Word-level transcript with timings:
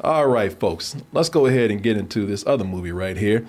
All 0.00 0.26
right, 0.26 0.52
folks, 0.52 0.96
let's 1.12 1.28
go 1.28 1.46
ahead 1.46 1.70
and 1.70 1.82
get 1.82 1.96
into 1.96 2.26
this 2.26 2.44
other 2.46 2.64
movie 2.64 2.92
right 2.92 3.16
here. 3.16 3.46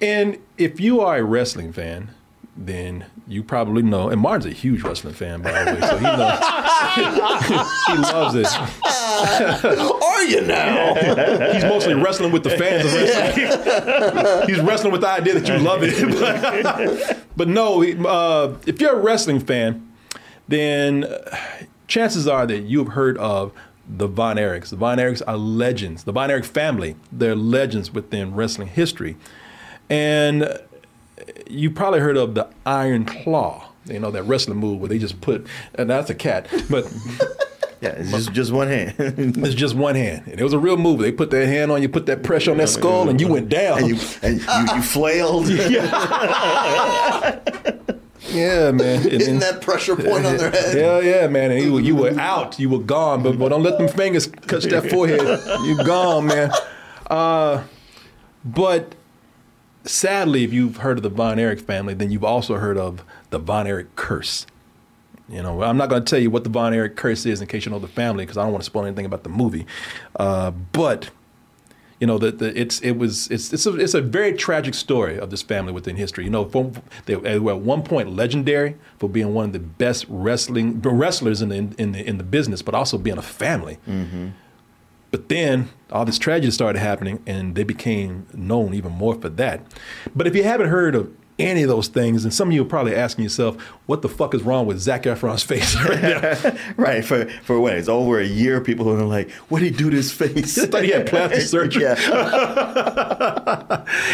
And 0.00 0.38
if 0.56 0.80
you 0.80 1.00
are 1.00 1.16
a 1.18 1.24
wrestling 1.24 1.72
fan, 1.72 2.10
then 2.56 3.06
you 3.26 3.42
probably 3.42 3.82
know. 3.82 4.08
And 4.10 4.20
Martin's 4.20 4.46
a 4.46 4.56
huge 4.56 4.82
wrestling 4.82 5.14
fan, 5.14 5.42
by 5.42 5.64
the 5.64 5.74
way, 5.74 5.80
so 5.80 5.96
he 5.96 6.04
knows. 6.04 6.38
he 7.86 7.96
loves 7.96 8.34
it. 8.34 8.46
Are 10.02 10.24
you 10.24 10.40
now? 10.42 10.94
He's 11.52 11.64
mostly 11.64 11.94
wrestling 11.94 12.32
with 12.32 12.42
the 12.42 12.50
fans 12.50 12.84
of 12.84 12.92
wrestling. 12.92 14.48
He's 14.54 14.60
wrestling 14.60 14.92
with 14.92 15.02
the 15.02 15.08
idea 15.08 15.38
that 15.38 15.48
you 15.48 15.58
love 15.58 15.80
it. 15.82 16.64
but, 16.64 17.26
but 17.36 17.48
no, 17.48 17.82
uh, 17.82 18.56
if 18.66 18.80
you're 18.80 18.98
a 18.98 19.02
wrestling 19.02 19.40
fan, 19.40 19.90
then 20.48 21.06
chances 21.86 22.26
are 22.26 22.46
that 22.46 22.60
you've 22.60 22.88
heard 22.88 23.16
of 23.18 23.52
the 23.88 24.06
Von 24.06 24.36
Erichs. 24.36 24.70
The 24.70 24.76
Von 24.76 24.98
Erichs 24.98 25.22
are 25.26 25.36
legends. 25.36 26.04
The 26.04 26.12
Von 26.12 26.30
Erich 26.30 26.44
family, 26.44 26.96
they're 27.10 27.34
legends 27.34 27.92
within 27.92 28.34
wrestling 28.34 28.68
history. 28.68 29.16
And 29.88 30.60
you 31.48 31.70
probably 31.70 32.00
heard 32.00 32.16
of 32.16 32.34
the 32.34 32.48
Iron 32.66 33.04
Claw. 33.04 33.68
You 33.86 34.00
know 34.00 34.10
that 34.10 34.24
wrestling 34.24 34.58
move 34.58 34.80
where 34.80 34.88
they 34.88 34.98
just 34.98 35.20
put, 35.20 35.42
uh, 35.42 35.46
and 35.78 35.90
that's 35.90 36.10
a 36.10 36.14
cat, 36.14 36.46
but 36.68 36.84
yeah, 37.80 37.94
it's 37.96 38.10
just 38.10 38.32
just 38.32 38.52
one 38.52 38.68
hand. 38.68 38.94
it's 38.98 39.54
just 39.54 39.74
one 39.74 39.94
hand, 39.94 40.26
and 40.26 40.38
it 40.38 40.44
was 40.44 40.52
a 40.52 40.58
real 40.58 40.76
move. 40.76 41.00
They 41.00 41.10
put 41.10 41.30
their 41.30 41.46
hand 41.46 41.72
on 41.72 41.80
you, 41.80 41.88
put 41.88 42.04
that 42.04 42.22
pressure 42.22 42.50
on 42.50 42.58
that 42.58 42.68
skull, 42.68 43.08
and 43.08 43.18
you 43.18 43.28
went 43.28 43.48
down. 43.48 43.78
And 43.78 43.88
you, 43.88 43.96
and 44.22 44.40
you, 44.40 44.74
you 44.74 44.82
flailed. 44.92 45.48
Yeah. 48.28 48.70
Man. 48.70 49.02
Hitting 49.10 49.38
that 49.40 49.60
pressure 49.62 49.96
point 49.96 50.26
on 50.26 50.36
their 50.36 50.50
head. 50.50 50.76
Hell 50.76 51.02
yeah, 51.02 51.26
man. 51.28 51.50
And 51.50 51.62
you, 51.62 51.72
were, 51.72 51.80
you 51.80 51.96
were 51.96 52.18
out. 52.18 52.58
You 52.58 52.70
were 52.70 52.78
gone. 52.78 53.22
But, 53.22 53.38
but 53.38 53.48
don't 53.50 53.62
let 53.62 53.78
them 53.78 53.88
fingers 53.88 54.26
touch 54.26 54.64
that 54.64 54.90
forehead. 54.90 55.20
You're 55.64 55.84
gone, 55.84 56.26
man. 56.26 56.50
Uh, 57.08 57.64
but 58.44 58.94
sadly, 59.84 60.44
if 60.44 60.52
you've 60.52 60.78
heard 60.78 60.98
of 60.98 61.02
the 61.02 61.08
Von 61.08 61.38
Erich 61.38 61.60
family, 61.60 61.94
then 61.94 62.10
you've 62.10 62.24
also 62.24 62.56
heard 62.56 62.76
of 62.78 63.02
the 63.30 63.38
Von 63.38 63.66
Erich 63.66 63.94
curse. 63.96 64.46
You 65.28 65.42
know, 65.42 65.62
I'm 65.62 65.76
not 65.76 65.90
going 65.90 66.02
to 66.02 66.08
tell 66.08 66.18
you 66.18 66.30
what 66.30 66.44
the 66.44 66.50
Von 66.50 66.72
Erich 66.72 66.96
curse 66.96 67.26
is 67.26 67.40
in 67.42 67.48
case 67.48 67.66
you 67.66 67.70
know 67.70 67.78
the 67.78 67.88
family, 67.88 68.24
because 68.24 68.38
I 68.38 68.42
don't 68.44 68.52
want 68.52 68.62
to 68.62 68.66
spoil 68.66 68.86
anything 68.86 69.04
about 69.04 69.24
the 69.24 69.28
movie. 69.28 69.66
Uh, 70.16 70.50
but 70.50 71.10
you 72.00 72.06
know, 72.06 72.18
the, 72.18 72.30
the, 72.30 72.60
it's 72.60 72.80
it 72.80 72.92
was 72.92 73.28
it's 73.28 73.52
it's 73.52 73.66
a, 73.66 73.74
it's 73.76 73.94
a 73.94 74.00
very 74.00 74.32
tragic 74.32 74.74
story 74.74 75.18
of 75.18 75.30
this 75.30 75.42
family 75.42 75.72
within 75.72 75.96
history. 75.96 76.24
You 76.24 76.30
know, 76.30 76.44
from, 76.44 76.72
they, 77.06 77.14
they, 77.14 77.38
were 77.38 77.52
at 77.52 77.60
one 77.60 77.82
point 77.82 78.14
legendary 78.14 78.76
for 78.98 79.08
being 79.08 79.34
one 79.34 79.46
of 79.46 79.52
the 79.52 79.58
best 79.58 80.06
wrestling 80.08 80.80
wrestlers 80.80 81.42
in 81.42 81.48
the 81.48 81.56
in 81.56 81.92
the 81.92 82.06
in 82.06 82.18
the 82.18 82.24
business, 82.24 82.62
but 82.62 82.74
also 82.74 82.98
being 82.98 83.18
a 83.18 83.22
family. 83.22 83.78
Mm-hmm. 83.88 84.28
But 85.10 85.28
then 85.28 85.70
all 85.90 86.04
this 86.04 86.18
tragedy 86.18 86.50
started 86.52 86.78
happening, 86.78 87.22
and 87.26 87.54
they 87.54 87.64
became 87.64 88.26
known 88.32 88.74
even 88.74 88.92
more 88.92 89.14
for 89.14 89.30
that. 89.30 89.62
But 90.14 90.26
if 90.26 90.36
you 90.36 90.44
haven't 90.44 90.68
heard 90.68 90.94
of 90.94 91.12
any 91.38 91.62
of 91.62 91.68
those 91.68 91.88
things, 91.88 92.24
and 92.24 92.34
some 92.34 92.48
of 92.48 92.54
you 92.54 92.62
are 92.62 92.66
probably 92.66 92.94
asking 92.94 93.22
yourself, 93.24 93.56
"What 93.86 94.02
the 94.02 94.08
fuck 94.08 94.34
is 94.34 94.42
wrong 94.42 94.66
with 94.66 94.78
Zac 94.80 95.04
Efron's 95.04 95.42
face?" 95.44 95.74
right, 95.76 96.58
right. 96.76 97.04
For 97.04 97.26
for 97.42 97.60
what? 97.60 97.74
It's 97.74 97.88
over 97.88 98.18
a 98.18 98.26
year. 98.26 98.60
People 98.60 98.88
are 98.90 99.02
like, 99.04 99.30
"What 99.48 99.60
did 99.60 99.72
he 99.72 99.78
do 99.78 99.90
to 99.90 99.96
his 99.96 100.10
face?" 100.12 100.58
I 100.58 100.66
thought 100.70 100.84
he 100.84 100.90
had 100.90 101.06
plastic 101.06 101.42
surgery. 101.42 101.84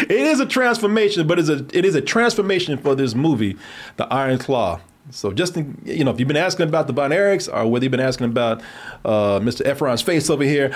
it 0.01 0.11
is 0.11 0.39
a 0.39 0.45
transformation, 0.45 1.27
but 1.27 1.39
it's 1.39 1.49
a 1.49 1.65
it 1.73 1.85
is 1.85 1.95
a 1.95 2.01
transformation 2.01 2.77
for 2.77 2.95
this 2.95 3.15
movie, 3.15 3.57
The 3.97 4.05
Iron 4.13 4.37
Claw. 4.37 4.79
So 5.11 5.31
just 5.31 5.55
in, 5.55 5.79
you 5.85 6.03
know, 6.03 6.11
if 6.11 6.19
you've 6.19 6.27
been 6.27 6.35
asking 6.37 6.67
about 6.67 6.87
the 6.87 6.93
Von 6.93 7.11
Erichs, 7.11 7.47
or 7.53 7.67
whether 7.69 7.85
you've 7.85 7.91
been 7.91 7.99
asking 7.99 8.25
about 8.25 8.61
uh, 9.03 9.39
Mr. 9.39 9.61
Efron's 9.63 10.01
face 10.01 10.31
over 10.31 10.43
here, 10.43 10.75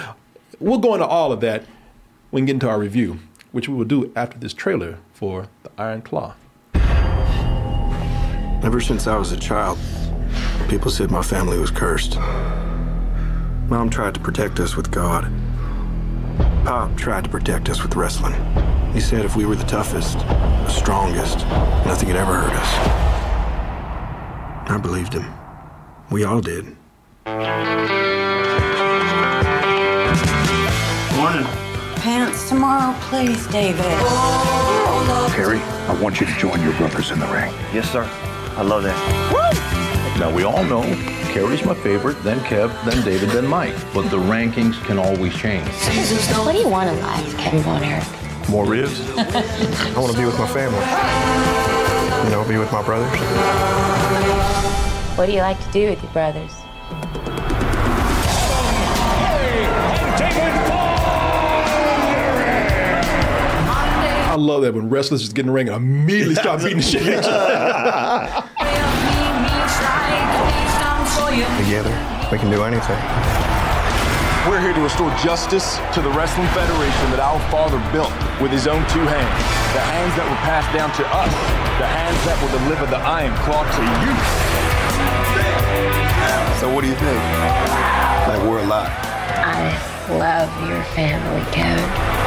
we'll 0.60 0.78
go 0.78 0.94
into 0.94 1.06
all 1.08 1.32
of 1.32 1.42
that 1.42 1.64
when 2.30 2.44
we 2.44 2.48
get 2.48 2.54
into 2.54 2.70
our 2.70 2.78
review, 2.78 3.20
which 3.52 3.68
we 3.68 3.74
will 3.76 3.86
do 3.86 4.12
after 4.16 4.38
this 4.38 4.54
trailer 4.54 5.00
for 5.14 5.48
Iron 5.80 6.02
Claw. 6.02 6.36
Ever 8.62 8.82
since 8.82 9.08
I 9.08 9.16
was 9.16 9.32
a 9.32 9.38
child, 9.38 9.80
people 10.68 10.92
said 10.92 11.10
my 11.10 11.22
family 11.22 11.58
was 11.58 11.72
cursed. 11.72 12.18
Mom 13.70 13.90
tried 13.90 14.14
to 14.16 14.20
protect 14.20 14.60
us 14.60 14.76
with 14.76 14.92
God. 14.92 15.32
Pop 16.66 16.98
tried 16.98 17.24
to 17.24 17.30
protect 17.30 17.70
us 17.70 17.82
with 17.82 17.96
wrestling. 17.96 18.34
He 18.94 19.00
said 19.00 19.24
if 19.24 19.38
we 19.38 19.46
were 19.46 19.56
the 19.56 19.64
toughest, 19.64 20.20
the 20.20 20.70
strongest, 20.70 21.48
nothing 21.86 22.10
could 22.10 22.18
ever 22.18 22.34
hurt 22.34 22.54
us. 22.54 22.74
I 24.70 24.78
believed 24.82 25.14
him. 25.14 25.34
We 26.12 26.26
all 26.26 26.42
did. 26.42 26.66
Morning. 31.16 31.48
Pants 31.96 32.50
tomorrow, 32.50 32.94
please, 33.00 33.48
David. 33.48 33.86
Oh. 33.86 34.79
Kerry, 35.34 35.60
I 35.60 36.00
want 36.02 36.20
you 36.20 36.26
to 36.26 36.34
join 36.34 36.62
your 36.62 36.74
brothers 36.78 37.12
in 37.12 37.20
the 37.20 37.28
ring. 37.28 37.54
Yes, 37.74 37.90
sir. 37.92 38.04
I 38.58 38.62
love 38.62 38.84
that. 38.84 40.18
Now, 40.20 40.34
we 40.34 40.44
all 40.44 40.64
know 40.64 40.84
Kerry's 41.32 41.64
my 41.64 41.76
favorite, 41.76 42.22
then 42.24 42.40
Kev, 42.40 42.70
then 42.86 43.04
David, 43.06 43.30
then 43.30 43.48
Mike. 43.48 43.76
But 43.94 44.10
the 44.10 44.18
rankings 44.18 44.84
can 44.86 45.00
always 45.00 45.34
change. 45.36 45.68
What 46.46 46.54
do 46.54 46.60
you 46.60 46.68
want 46.68 46.90
in 46.90 47.00
life, 47.02 47.38
Kevin 47.38 47.62
Von 47.62 47.84
Erich? 47.84 48.50
More 48.50 48.66
ribs? 48.66 49.00
I 49.18 49.94
want 49.98 50.12
to 50.12 50.18
be 50.18 50.26
with 50.26 50.38
my 50.38 50.48
family 50.48 51.50
you 52.24 52.30
know, 52.32 52.48
be 52.48 52.58
with 52.58 52.72
my 52.72 52.84
brothers. 52.84 53.10
What 55.18 55.26
do 55.26 55.32
you 55.32 55.40
like 55.40 55.60
to 55.66 55.72
do 55.72 55.90
with 55.90 56.04
your 56.04 56.12
brothers? 56.12 56.54
Love 64.40 64.64
that 64.64 64.74
when 64.74 64.90
wrestlers 64.90 65.22
just 65.22 65.36
get 65.36 65.42
in 65.42 65.48
the 65.48 65.54
ring 65.54 65.68
and 65.68 65.78
immediately 65.78 66.36
start 66.36 66.60
beating 66.64 66.78
the 66.78 66.84
shit 66.84 67.02
out 67.04 67.26
of 67.26 67.30
you 71.38 71.46
Together, 71.64 71.94
we 72.32 72.38
can 72.38 72.50
do 72.50 72.64
anything. 72.64 73.00
We're 74.48 74.62
here 74.62 74.74
to 74.74 74.82
restore 74.82 75.12
justice 75.18 75.78
to 75.94 76.02
the 76.02 76.10
Wrestling 76.10 76.48
Federation 76.58 77.12
that 77.12 77.20
our 77.20 77.40
father 77.52 77.78
built 77.92 78.12
with 78.42 78.52
his 78.52 78.66
own 78.66 78.82
two 78.90 79.06
hands. 79.06 79.38
The 79.76 79.84
hands 79.84 80.16
that 80.18 80.26
were 80.26 80.42
passed 80.48 80.72
down 80.74 80.90
to 80.98 81.04
us. 81.06 81.32
The 81.78 81.86
hands 81.86 82.18
that 82.26 82.36
will 82.42 82.50
deliver 82.58 82.88
the 82.88 82.98
Iron 82.98 83.36
Claw 83.46 83.62
to 83.62 83.84
you. 84.02 84.12
So 86.60 86.74
what 86.74 86.82
do 86.82 86.88
you 86.88 86.96
think? 86.96 87.20
Like 88.28 88.42
we're 88.50 88.64
alive. 88.64 88.90
I 88.90 89.72
love 90.18 90.50
your 90.68 90.84
family, 90.96 91.46
Kevin. 91.52 92.19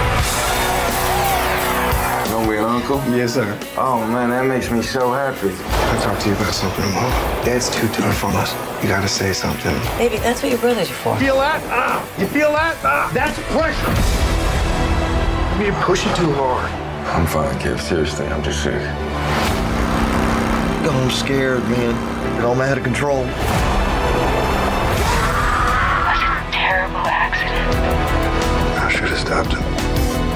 Don't 2.88 2.91
we, 2.91 2.97
Uncle? 2.97 3.16
Yes, 3.16 3.34
sir. 3.34 3.59
Oh, 3.76 4.06
man, 4.06 4.31
that 4.31 4.47
makes 4.47 4.70
me 4.70 4.82
so 4.82 5.12
happy. 5.12 5.50
I 5.50 6.03
talk 6.03 6.19
to 6.20 6.28
you 6.28 6.34
about 6.34 6.53
something, 6.53 6.84
Mom. 6.94 7.10
Dad's 7.44 7.70
too 7.70 7.88
tough 7.88 8.25
on 8.25 8.34
us. 8.37 8.54
You 8.82 8.88
gotta 8.88 9.09
say 9.09 9.32
something. 9.32 9.75
Baby, 9.98 10.19
that's 10.19 10.43
what 10.43 10.50
your 10.50 10.59
brothers 10.60 10.91
are 10.91 10.94
for. 10.94 11.16
Feel 11.16 11.37
that? 11.37 11.62
Ah, 11.70 12.03
you 12.19 12.26
feel 12.26 12.53
that? 12.53 12.76
Ah, 12.82 13.10
that's 13.15 13.38
pressure. 13.53 13.87
I 15.53 15.59
mean, 15.59 15.75
push 15.82 16.06
it 16.06 16.16
too 16.16 16.32
hard. 16.34 16.70
I'm 17.15 17.26
fine, 17.26 17.54
Kev. 17.59 17.81
Seriously, 17.81 18.26
I'm 18.26 18.43
just 18.43 18.62
sick. 18.62 18.75
I'm 20.84 21.10
scared, 21.10 21.62
man. 21.69 21.94
It 22.38 22.44
all 22.44 22.60
out 22.60 22.78
of 22.78 22.84
control. 22.84 23.25
That's 26.04 26.22
a 26.22 26.53
terrible 26.53 27.06
accident. 27.06 27.76
I 28.82 28.88
should 28.91 29.09
have 29.09 29.19
stopped 29.19 29.53
him. 29.53 29.72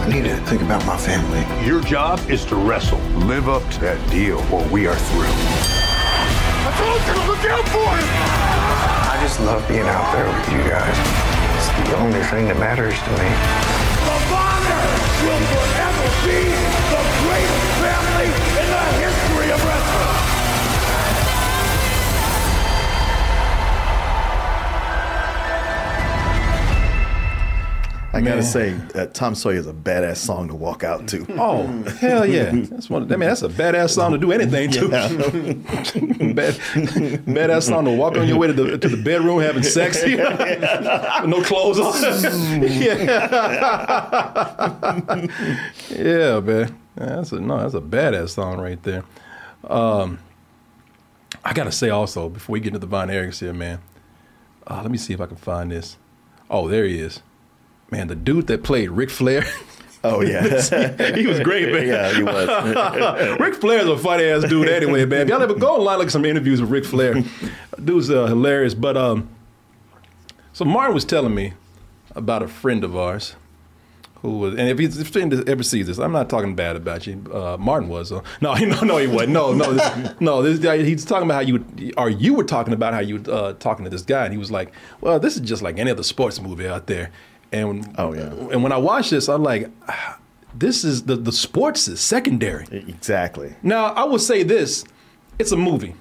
I 0.07 0.09
need 0.09 0.23
to 0.23 0.37
think 0.47 0.63
about 0.63 0.87
my 0.87 0.97
family. 0.97 1.43
Your 1.67 1.81
job 1.81 2.21
is 2.31 2.45
to 2.45 2.55
wrestle. 2.55 3.01
Live 3.27 3.49
up 3.49 3.69
to 3.73 3.81
that 3.81 3.99
deal, 4.09 4.39
or 4.55 4.63
we 4.69 4.87
are 4.87 4.95
through. 4.95 5.27
I 5.27 6.71
told 6.79 7.03
you 7.03 7.15
to 7.19 7.27
look 7.27 7.43
out 7.51 7.67
for 7.75 7.91
him! 7.91 8.07
I 9.11 9.19
just 9.21 9.41
love 9.41 9.67
being 9.67 9.83
out 9.83 10.07
there 10.15 10.31
with 10.31 10.47
you 10.55 10.63
guys. 10.71 10.95
It's 11.59 11.91
the 11.91 11.99
only 11.99 12.23
thing 12.31 12.47
that 12.47 12.55
matters 12.63 12.95
to 12.95 13.11
me. 13.19 13.29
The 14.07 14.19
Bonner 14.31 14.87
will 15.27 15.43
forever 15.51 16.07
be 16.23 16.55
the 16.55 17.03
greatest 17.27 17.67
family 17.83 18.56
I 28.17 28.21
gotta 28.23 28.43
say, 28.43 28.75
uh, 28.95 29.07
Tom 29.13 29.35
Sawyer 29.35 29.57
is 29.57 29.67
a 29.67 29.75
badass 29.75 30.17
song 30.17 30.49
to 30.49 30.55
walk 30.55 30.83
out 30.83 31.07
to. 31.09 31.27
Oh 31.39 31.67
hell 32.01 32.25
yeah! 32.25 32.51
That's 32.51 32.89
one. 32.89 33.03
I 33.13 33.17
mean, 33.17 33.29
that's 33.29 33.43
a 33.43 33.49
badass 33.49 33.91
song 33.91 34.13
to 34.13 34.19
do 34.19 34.33
anything 34.33 34.71
to. 34.71 34.89
Bad, 36.35 36.55
badass 36.55 37.65
song 37.65 37.85
to 37.85 37.91
walk 37.91 38.17
on 38.17 38.27
your 38.27 38.39
way 38.39 38.47
to 38.47 38.55
the 38.55 38.79
to 38.79 38.89
the 38.89 38.97
bedroom 39.03 39.41
having 39.41 39.63
sex, 39.63 40.03
no 41.27 41.43
clothes 41.43 41.79
on. 41.79 41.93
yeah, 42.63 42.97
yeah, 45.91 46.41
man. 46.41 46.79
That's 46.95 47.33
a 47.33 47.41
no. 47.41 47.59
That's 47.59 47.75
a 47.75 47.81
badass 47.83 48.31
song 48.31 48.59
right 48.59 48.83
there. 48.83 49.05
Um, 49.65 50.21
I 51.45 51.53
gotta 51.53 51.73
say 51.73 51.91
also 51.91 52.31
before 52.31 52.55
we 52.55 52.61
get 52.61 52.69
into 52.69 52.79
the 52.79 52.87
Von 52.87 53.09
Erichs 53.09 53.41
here, 53.41 53.53
man. 53.53 53.81
Uh, 54.67 54.81
let 54.81 54.91
me 54.91 54.97
see 54.97 55.13
if 55.13 55.21
I 55.21 55.27
can 55.27 55.37
find 55.37 55.71
this. 55.71 55.99
Oh, 56.49 56.67
there 56.67 56.87
he 56.87 56.99
is. 56.99 57.21
Man, 57.91 58.09
the 58.09 58.15
dude 58.15 58.47
that 58.49 58.63
played 58.63 58.91
Ric 58.91 59.11
Flair. 59.11 59.45
Oh 60.05 60.23
yeah, 60.23 60.43
he 61.17 61.27
was 61.27 61.41
great, 61.41 61.73
man. 61.73 61.89
yeah, 61.89 62.13
he 62.15 62.23
was. 62.23 63.41
Ric 63.41 63.55
Flair's 63.57 63.89
a 63.89 63.99
funny 63.99 64.23
ass 64.25 64.45
dude 64.45 64.69
anyway, 64.69 65.05
man. 65.05 65.23
If 65.23 65.29
y'all 65.31 65.43
ever 65.43 65.55
go 65.55 65.79
online 65.79 65.99
look 65.99 66.07
at 66.07 66.13
some 66.13 66.25
interviews 66.25 66.61
with 66.61 66.71
Ric 66.71 66.85
Flair, 66.85 67.25
dude's 67.83 68.09
uh, 68.09 68.27
hilarious. 68.27 68.73
But 68.75 68.97
um, 68.97 69.29
so 70.53 70.65
Martin 70.65 70.95
was 70.95 71.05
telling 71.05 71.35
me 71.35 71.55
about 72.15 72.43
a 72.43 72.47
friend 72.47 72.85
of 72.85 72.97
ours 72.97 73.35
who 74.23 74.39
was, 74.39 74.55
and 74.55 74.69
if 74.69 74.79
he's 74.79 74.99
if 74.99 75.09
friend 75.09 75.33
ever 75.49 75.63
sees 75.63 75.89
this, 75.89 75.99
I'm 75.99 76.13
not 76.13 76.31
talking 76.31 76.55
bad 76.55 76.77
about 76.77 77.07
you. 77.07 77.25
Uh, 77.33 77.57
Martin 77.59 77.89
was, 77.89 78.13
uh, 78.13 78.21
no, 78.41 78.55
no, 78.55 78.81
no, 78.83 78.99
he 78.99 79.09
wasn't. 79.09 79.33
No, 79.33 79.55
no, 79.55 79.73
this, 79.73 80.21
no. 80.21 80.43
This 80.43 80.59
guy, 80.61 80.85
he's 80.85 81.05
talking 81.05 81.27
about 81.27 81.35
how 81.35 81.41
you, 81.41 81.93
or 81.97 82.11
you 82.11 82.35
were 82.35 82.45
talking 82.45 82.75
about 82.75 82.95
how 82.95 83.01
you 83.01 83.19
were 83.21 83.33
uh, 83.33 83.53
talking 83.55 83.85
to 83.85 83.91
this 83.91 84.03
guy, 84.03 84.25
and 84.25 84.33
he 84.33 84.39
was 84.39 84.51
like, 84.53 84.73
"Well, 85.01 85.19
this 85.19 85.35
is 85.35 85.41
just 85.41 85.63
like 85.63 85.79
any 85.79 85.91
other 85.91 86.05
sports 86.05 86.41
movie 86.41 86.69
out 86.69 86.87
there." 86.87 87.11
And 87.53 87.95
Oh, 87.99 88.13
yeah. 88.13 88.33
and 88.53 88.63
when 88.63 88.73
I 88.73 88.77
watched 88.77 89.11
this, 89.11 89.29
I'm 89.29 89.43
like, 89.43 89.71
this 90.55 90.85
is 90.85 91.05
the 91.05 91.17
the 91.17 91.33
sports 91.33 91.89
is 91.89 92.01
secondary. 92.01 92.67
exactly. 92.71 93.55
Now, 93.63 93.87
I 93.87 94.05
will 94.05 94.19
say 94.19 94.43
this 94.43 94.85
it's 95.39 95.53
a 95.53 95.57
movie. 95.57 95.95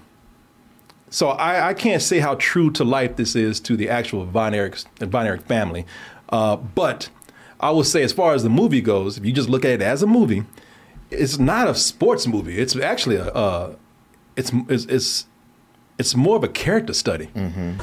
So 1.09 1.29
I, 1.29 1.69
I 1.69 1.73
can't 1.73 2.01
say 2.01 2.19
how 2.19 2.35
true 2.35 2.71
to 2.71 2.83
life 2.83 3.15
this 3.15 3.35
is 3.35 3.59
to 3.61 3.77
the 3.77 3.89
actual 3.89 4.25
Von 4.25 4.53
Erich, 4.53 4.83
Von 4.99 5.25
Erich 5.25 5.43
family. 5.43 5.85
Uh, 6.29 6.55
but 6.57 7.09
I 7.59 7.69
will 7.71 7.83
say, 7.83 8.03
as 8.03 8.11
far 8.11 8.33
as 8.33 8.43
the 8.43 8.49
movie 8.49 8.81
goes, 8.81 9.17
if 9.17 9.25
you 9.25 9.31
just 9.31 9.47
look 9.47 9.63
at 9.63 9.71
it 9.71 9.81
as 9.81 10.03
a 10.03 10.07
movie, 10.07 10.43
it's 11.11 11.37
not 11.37 11.69
a 11.69 11.75
sports 11.75 12.27
movie. 12.27 12.57
It's 12.57 12.75
actually 12.75 13.15
a, 13.17 13.27
uh, 13.27 13.75
it's, 14.35 14.51
it's, 14.67 14.85
it's, 14.85 15.27
it's 15.97 16.15
more 16.15 16.35
of 16.35 16.43
a 16.43 16.47
character 16.49 16.93
study, 16.93 17.29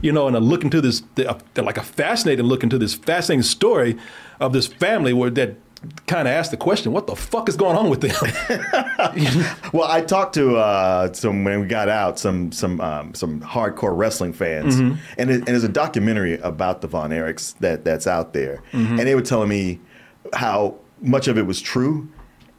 you 0.03 0.12
know, 0.12 0.26
and 0.26 0.37
a 0.37 0.41
look 0.41 0.64
into 0.64 0.81
this, 0.81 1.03
the, 1.14 1.25
like 1.56 1.79
a 1.79 1.82
fascinating 1.82 2.44
look 2.44 2.62
into 2.62 2.79
this 2.79 2.94
fascinating 2.94 3.43
story 3.43 3.97
of 4.41 4.53
this 4.53 4.67
family 4.67 5.12
where 5.12 5.31
that 5.31 5.56
kind 6.06 6.29
of 6.29 6.32
asked 6.32 6.50
the 6.53 6.56
question, 6.56 6.93
what 6.93 7.06
the 7.06 7.17
fuck 7.17 7.49
is 7.49 7.56
going 7.56 7.76
on 7.76 7.88
with 7.91 8.03
them? 8.03 8.14
Well, 9.73 9.91
I 9.91 10.03
talked 10.03 10.35
to 10.35 10.56
uh, 10.56 11.12
some 11.12 11.43
when 11.44 11.61
we 11.62 11.67
got 11.67 11.88
out 11.88 12.19
some 12.19 12.53
some 12.53 12.81
um, 12.81 13.14
some 13.14 13.41
hardcore 13.41 13.97
wrestling 13.97 14.32
fans, 14.35 14.76
and, 14.79 15.31
it, 15.31 15.35
and 15.37 15.44
there's 15.47 15.64
a 15.64 15.69
documentary 15.69 16.38
about 16.41 16.82
the 16.82 16.88
Von 16.88 17.11
Erichs 17.11 17.56
that 17.59 17.85
that's 17.85 18.06
out 18.06 18.32
there, 18.35 18.62
and 18.73 18.99
they 19.00 19.14
were 19.14 19.23
telling 19.23 19.49
me 19.49 19.81
how 20.35 20.76
much 21.00 21.26
of 21.29 21.37
it 21.38 21.47
was 21.47 21.61
true, 21.61 22.09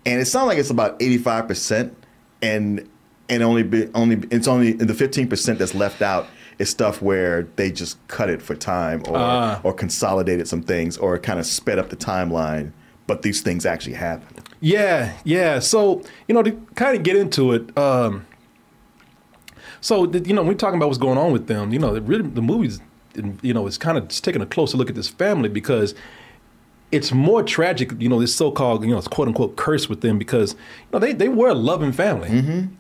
and 0.06 0.20
it 0.20 0.26
sounded 0.26 0.48
like 0.48 0.58
it's 0.58 0.70
about 0.72 1.00
85 1.02 1.48
percent, 1.48 1.98
and 2.42 2.90
and 3.30 3.42
only 3.44 3.64
be, 3.64 3.90
only 3.96 4.18
it's 4.32 4.48
only 4.48 4.74
the 4.74 4.94
15 4.94 5.28
percent 5.28 5.60
that's 5.60 5.74
left 5.74 6.02
out 6.02 6.28
is 6.60 6.70
stuff 6.70 7.02
where 7.02 7.48
they 7.56 7.72
just 7.72 7.98
cut 8.08 8.30
it 8.30 8.42
for 8.42 8.56
time 8.56 9.02
or 9.08 9.18
Ah. 9.18 9.60
or 9.64 9.74
consolidated 9.74 10.48
some 10.48 10.62
things 10.62 10.98
or 10.98 11.18
kind 11.18 11.40
of 11.40 11.46
sped 11.46 11.80
up 11.80 11.90
the 11.90 11.96
timeline, 11.96 12.72
but 13.08 13.22
these 13.24 13.42
things 13.42 13.66
actually 13.66 13.96
happened. 13.96 14.48
Yeah, 14.60 15.14
yeah. 15.24 15.60
So 15.60 16.04
you 16.28 16.36
know, 16.36 16.44
to 16.44 16.52
kind 16.76 16.96
of 16.98 17.04
get 17.04 17.16
into 17.16 17.54
it. 17.54 17.76
Um, 17.78 18.26
so 19.82 20.06
the, 20.06 20.20
you 20.20 20.34
know, 20.34 20.44
we're 20.44 20.54
talking 20.54 20.78
about 20.78 20.88
what's 20.88 20.98
going 21.00 21.18
on 21.18 21.32
with 21.34 21.48
them, 21.48 21.74
you 21.74 21.80
know, 21.80 21.98
really 22.00 22.28
the 22.28 22.42
movies, 22.42 22.80
you 23.42 23.54
know, 23.54 23.68
it's 23.68 23.78
kind 23.78 23.98
of 23.98 24.08
taking 24.08 24.42
a 24.42 24.46
closer 24.46 24.78
look 24.78 24.90
at 24.90 24.96
this 24.96 25.10
family 25.10 25.50
because 25.50 25.94
it's 26.94 27.12
more 27.12 27.44
tragic. 27.44 27.92
You 28.00 28.10
know, 28.10 28.20
this 28.20 28.36
so-called, 28.36 28.84
you 28.84 28.92
know, 28.92 28.98
it's 28.98 29.08
quote 29.08 29.28
unquote 29.28 29.56
curse 29.56 29.90
with 29.90 30.02
them 30.02 30.18
because 30.18 30.54
you 30.54 30.60
know 30.94 31.00
they, 31.00 31.12
they 31.14 31.30
were 31.30 31.50
a 31.50 31.54
loving 31.54 31.92
family. 31.92 32.30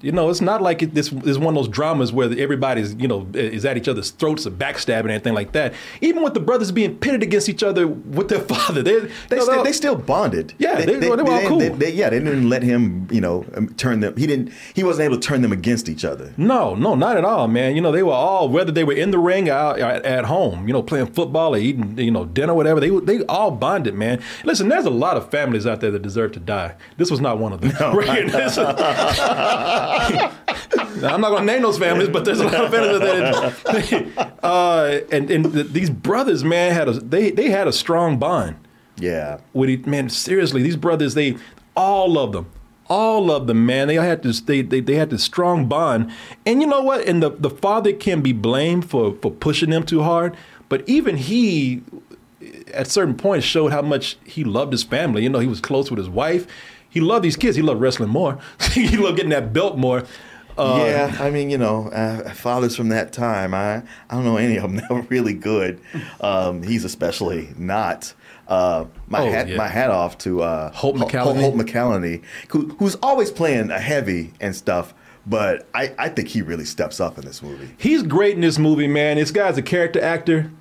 You 0.01 0.11
know, 0.11 0.29
it's 0.29 0.41
not 0.41 0.61
like 0.61 0.81
it, 0.83 0.93
this 0.93 1.11
is 1.11 1.37
one 1.39 1.55
of 1.57 1.63
those 1.63 1.67
dramas 1.73 2.13
where 2.13 2.29
everybody's 2.37 2.93
you 2.95 3.07
know 3.07 3.27
is 3.33 3.65
at 3.65 3.75
each 3.77 3.87
other's 3.87 4.11
throats 4.11 4.45
or 4.47 4.51
backstabbing 4.51 5.01
and 5.01 5.11
anything 5.11 5.33
like 5.33 5.51
that. 5.53 5.73
Even 6.01 6.23
with 6.23 6.33
the 6.33 6.39
brothers 6.39 6.71
being 6.71 6.95
pitted 6.97 7.23
against 7.23 7.49
each 7.49 7.63
other 7.63 7.87
with 7.87 8.29
their 8.29 8.39
father, 8.53 8.81
they 8.83 8.99
They, 8.99 9.37
you 9.37 9.37
know, 9.37 9.43
still, 9.43 9.63
they 9.63 9.71
still 9.73 9.95
bonded. 9.95 10.53
Yeah, 10.59 10.75
they- 10.75 10.99
they 10.99 11.09
were 11.09 11.21
all 11.21 11.41
cool. 11.47 11.59
they- 11.59 11.69
they- 11.69 11.91
yeah, 11.91 12.09
they 12.09 12.19
didn't 12.19 12.49
let 12.49 12.63
him, 12.63 13.07
you 13.11 13.21
know, 13.21 13.45
um, 13.55 13.67
turn 13.75 13.99
them. 14.01 14.15
He 14.17 14.27
didn't. 14.27 14.51
He 14.73 14.83
wasn't 14.83 15.05
able 15.05 15.17
to 15.19 15.27
turn 15.27 15.41
them 15.41 15.51
against 15.51 15.89
each 15.89 16.05
other. 16.05 16.33
No, 16.37 16.75
no, 16.75 16.95
not 16.95 17.17
at 17.17 17.25
all, 17.25 17.47
man. 17.47 17.75
You 17.75 17.81
know, 17.81 17.91
they 17.91 18.03
were 18.03 18.13
all 18.13 18.47
whether 18.49 18.71
they 18.71 18.83
were 18.83 18.93
in 18.93 19.11
the 19.11 19.19
ring 19.19 19.49
or 19.49 19.53
at, 19.79 20.03
at 20.05 20.25
home, 20.25 20.67
you 20.67 20.73
know, 20.73 20.83
playing 20.83 21.07
football 21.07 21.55
or 21.55 21.57
eating, 21.57 21.97
you 21.97 22.11
know, 22.11 22.25
dinner, 22.25 22.53
whatever. 22.53 22.79
They 22.79 22.89
they 22.89 23.23
all 23.25 23.51
bonded, 23.51 23.95
man. 23.95 24.02
Listen, 24.43 24.67
there's 24.69 24.85
a 24.85 24.89
lot 24.89 25.17
of 25.17 25.29
families 25.31 25.65
out 25.67 25.79
there 25.81 25.91
that 25.91 26.01
deserve 26.01 26.31
to 26.33 26.39
die. 26.39 26.75
This 26.97 27.09
was 27.11 27.19
not 27.21 27.37
one 27.39 27.53
of 27.53 27.61
them. 27.61 27.71
Right? 27.95 28.25
This- 28.31 28.57
I'm 31.03 31.21
not 31.21 31.29
going 31.29 31.45
to 31.45 31.53
name 31.53 31.61
those 31.61 31.77
families, 31.77 32.09
but 32.09 32.23
there's 32.25 32.39
a 32.39 32.45
lot 32.45 32.65
of 32.65 32.71
families 32.71 32.99
that. 32.99 34.33
uh, 34.43 34.99
and 35.11 35.29
and 35.29 35.51
th- 35.53 35.67
these 35.67 35.89
brothers, 35.89 36.43
man, 36.43 36.71
had 36.73 36.87
a 36.87 36.93
they 36.93 37.31
they 37.31 37.49
had 37.49 37.67
a 37.67 37.73
strong 37.73 38.17
bond 38.17 38.55
Yeah. 38.97 39.39
with 39.53 39.69
it, 39.69 39.85
man. 39.87 40.09
Seriously, 40.09 40.61
these 40.61 40.75
brothers, 40.77 41.13
they 41.15 41.37
all 41.75 42.17
of 42.17 42.31
them, 42.33 42.47
all 42.87 43.31
of 43.31 43.47
them, 43.47 43.65
man. 43.65 43.87
They 43.87 43.95
had 43.95 44.23
this, 44.23 44.41
they 44.41 44.61
they, 44.61 44.79
they 44.79 44.95
had 44.95 45.09
this 45.09 45.23
strong 45.23 45.67
bond, 45.67 46.11
and 46.45 46.61
you 46.61 46.67
know 46.67 46.81
what? 46.81 47.07
And 47.07 47.21
the 47.23 47.31
the 47.31 47.49
father 47.49 47.91
can 47.93 48.21
be 48.21 48.33
blamed 48.33 48.89
for 48.89 49.15
for 49.21 49.31
pushing 49.31 49.71
them 49.71 49.83
too 49.83 50.03
hard, 50.03 50.35
but 50.69 50.87
even 50.87 51.17
he, 51.17 51.81
at 52.73 52.87
certain 52.87 53.15
points, 53.15 53.45
showed 53.45 53.71
how 53.71 53.81
much 53.81 54.17
he 54.25 54.43
loved 54.43 54.71
his 54.71 54.83
family. 54.83 55.23
You 55.23 55.29
know, 55.29 55.39
he 55.39 55.47
was 55.47 55.59
close 55.61 55.89
with 55.89 55.97
his 55.97 56.09
wife. 56.09 56.47
He 56.89 56.99
loved 56.99 57.25
these 57.25 57.35
kids. 57.37 57.55
He 57.55 57.61
loved 57.63 57.81
wrestling 57.81 58.09
more. 58.09 58.39
he 58.71 58.97
loved 58.97 59.17
getting 59.17 59.31
that 59.31 59.51
belt 59.53 59.77
more. 59.77 60.03
Uh, 60.55 60.83
yeah, 60.85 61.17
I 61.19 61.31
mean, 61.31 61.49
you 61.49 61.57
know, 61.57 61.87
uh, 61.89 62.29
fathers 62.31 62.75
from 62.75 62.89
that 62.89 63.11
time, 63.11 63.55
I 63.55 63.77
I 63.77 63.83
don't 64.11 64.23
know 64.23 64.37
any 64.37 64.57
of 64.57 64.63
them 64.63 64.75
that 64.75 64.89
were 64.91 65.01
really 65.01 65.33
good. 65.33 65.81
Um, 66.21 66.61
he's 66.61 66.83
especially 66.85 67.49
not. 67.57 68.13
Uh, 68.47 68.85
my 69.07 69.21
Oh, 69.21 69.31
hat, 69.31 69.47
yeah. 69.47 69.55
my 69.57 69.67
hat 69.67 69.89
off 69.89 70.17
to 70.19 70.43
uh, 70.43 70.71
Holt 70.71 70.97
McCallany. 70.97 71.39
Holt 71.41 71.55
McCallany, 71.55 72.21
who, 72.49 72.67
who's 72.77 72.95
always 73.01 73.31
playing 73.31 73.71
a 73.71 73.79
heavy 73.79 74.33
and 74.39 74.55
stuff. 74.55 74.93
But 75.25 75.65
I, 75.73 75.95
I 75.97 76.09
think 76.09 76.27
he 76.27 76.41
really 76.41 76.65
steps 76.65 76.99
up 76.99 77.17
in 77.17 77.23
this 77.25 77.41
movie. 77.41 77.69
He's 77.77 78.03
great 78.03 78.35
in 78.35 78.41
this 78.41 78.59
movie, 78.59 78.87
man. 78.87 79.15
This 79.17 79.31
guy's 79.31 79.57
a 79.57 79.61
character 79.61 80.01
actor, 80.01 80.51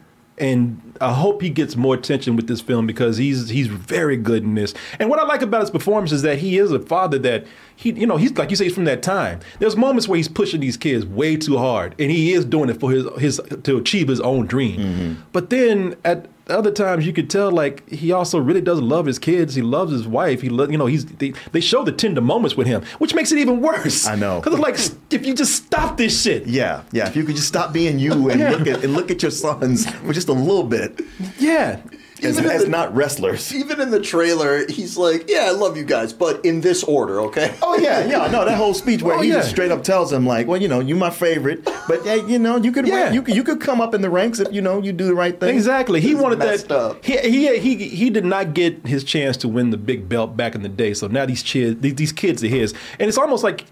and 0.43 0.81
I 1.01 1.13
hope 1.13 1.41
he 1.41 1.51
gets 1.51 1.77
more 1.77 1.95
attention 1.95 2.35
with 2.35 2.49
this 2.49 2.61
film 2.61 2.85
because 2.85 3.17
he's 3.17 3.49
he's 3.49 3.69
very 3.69 4.17
good 4.17 4.43
in 4.43 4.57
this. 4.57 4.75
And 4.99 5.09
what 5.09 5.21
I 5.21 5.23
like 5.23 5.41
about 5.41 5.61
his 5.61 5.71
performance 5.71 6.11
is 6.11 6.23
that 6.23 6.39
he 6.39 6.59
is 6.59 6.73
a 6.73 6.81
father 6.81 7.17
that 7.21 7.47
he, 7.77 7.93
you 7.93 8.09
know, 8.09 8.17
he's 8.17 8.33
like 8.33 8.51
you 8.51 8.57
say, 8.57 8.65
he's 8.65 8.75
from 8.75 8.85
that 8.87 9.05
time. 9.05 9.39
There's 9.61 9.77
moments 9.77 10.09
where 10.09 10.17
he's 10.17 10.27
pushing 10.27 10.61
these 10.61 10.77
kids 10.77 11.07
way 11.07 11.37
too 11.37 11.59
hard, 11.59 11.95
and 11.99 12.11
he 12.11 12.33
is 12.33 12.45
doing 12.45 12.71
it 12.71 12.81
for 12.81 12.91
his 12.91 13.07
his 13.19 13.41
to 13.63 13.79
achieve 13.79 14.09
his 14.09 14.21
own 14.21 14.47
dream. 14.47 14.81
Mm-hmm. 14.81 15.23
But 15.31 15.51
then 15.51 15.95
at 16.05 16.27
other 16.53 16.71
times 16.71 17.07
you 17.07 17.13
could 17.13 17.29
tell 17.31 17.51
like 17.51 17.89
he 17.89 18.13
also 18.13 18.39
really 18.39 18.61
does 18.61 18.81
love 18.81 19.07
his 19.07 19.19
kids. 19.19 19.55
He 19.55 19.63
loves 19.63 19.93
his 19.93 20.07
wife. 20.07 20.41
He 20.43 20.49
lo- 20.49 20.69
you 20.69 20.79
know 20.79 20.87
he's 20.87 21.05
they, 21.07 21.33
they 21.53 21.61
show 21.61 21.83
the 21.85 21.93
tender 21.93 22.21
moments 22.21 22.57
with 22.57 22.67
him, 22.67 22.83
which 22.99 23.15
makes 23.15 23.33
it 23.33 23.39
even 23.39 23.61
worse. 23.61 24.07
I 24.07 24.15
know. 24.15 24.41
because 24.41 24.55
it's 24.59 24.63
like 24.63 24.99
if 25.13 25.27
you 25.27 25.35
just 25.35 25.55
stop 25.65 25.97
this 25.97 26.23
shit. 26.23 26.47
Yeah, 26.47 26.83
yeah. 26.93 27.09
If 27.09 27.17
you 27.17 27.25
could 27.25 27.37
just 27.37 27.49
stop 27.49 27.73
being 27.73 27.99
you 27.99 28.29
and 28.31 28.41
Yeah. 28.41 28.51
look 28.51 28.67
at 28.67 28.85
and 28.85 28.95
look 28.95 29.11
at 29.11 29.23
your 29.23 29.31
sons 29.31 29.89
for 30.07 30.13
just 30.13 30.29
a 30.29 30.33
little 30.33 30.65
bit, 30.65 31.01
Yeah. 31.39 31.81
As, 32.25 32.39
Even 32.39 32.51
in 32.51 32.57
as 32.57 32.63
the- 32.65 32.69
not 32.71 32.95
wrestlers. 32.95 33.55
Even 33.55 33.81
in 33.81 33.91
the 33.91 34.01
trailer, 34.01 34.67
he's 34.69 34.97
like, 34.97 35.29
"Yeah, 35.29 35.47
I 35.47 35.51
love 35.51 35.77
you 35.77 35.85
guys, 35.85 36.13
but 36.13 36.45
in 36.45 36.61
this 36.61 36.83
order, 36.85 37.21
okay?" 37.23 37.55
Oh 37.63 37.77
yeah, 37.79 38.07
yeah. 38.07 38.31
No, 38.31 38.45
that 38.45 38.57
whole 38.57 38.75
speech 38.75 39.03
where 39.03 39.17
Oh, 39.17 39.21
he 39.21 39.29
yeah. 39.31 39.37
just 39.37 39.51
straight 39.51 39.71
up 39.71 39.83
tells 39.83 40.13
him 40.13 40.27
like, 40.27 40.47
well, 40.47 40.61
you 40.61 40.69
know, 40.69 40.81
you're 40.81 40.97
my 40.97 41.11
favorite, 41.11 41.65
but 41.89 42.05
yeah, 42.05 42.15
you 42.15 42.39
know, 42.39 42.57
you 42.57 42.73
could 42.73 42.87
Yeah. 42.87 43.13
you 43.13 43.23
could 43.23 43.35
you 43.37 43.43
could 43.45 43.61
come 43.61 43.81
up 43.81 43.95
in 43.95 44.01
the 44.03 44.11
ranks 44.11 44.39
if 44.41 44.53
you 44.53 44.61
know 44.63 44.81
you 44.83 44.93
do 44.93 45.05
the 45.07 45.15
right 45.15 45.39
thing. 45.39 45.55
Exactly. 45.55 46.01
He 46.01 46.15
wanted 46.15 46.39
that. 46.41 46.71
up. 46.71 47.05
He, 47.05 47.17
he 47.19 47.59
he 47.59 47.77
he 47.89 48.11
did 48.11 48.25
not 48.25 48.55
get 48.55 48.87
his 48.87 49.05
chance 49.05 49.37
to 49.39 49.49
win 49.49 49.71
the 49.71 49.77
big 49.77 50.09
belt 50.09 50.37
back 50.37 50.55
in 50.55 50.63
the 50.63 50.69
day. 50.69 50.95
So 50.95 51.07
now 51.09 51.27
these 51.27 51.43
kids, 51.43 51.81
these, 51.81 51.95
these 51.97 52.13
kids 52.13 52.43
are 52.45 52.49
his, 52.49 52.75
and 52.99 53.09
it's 53.09 53.19
almost 53.19 53.43
like. 53.45 53.65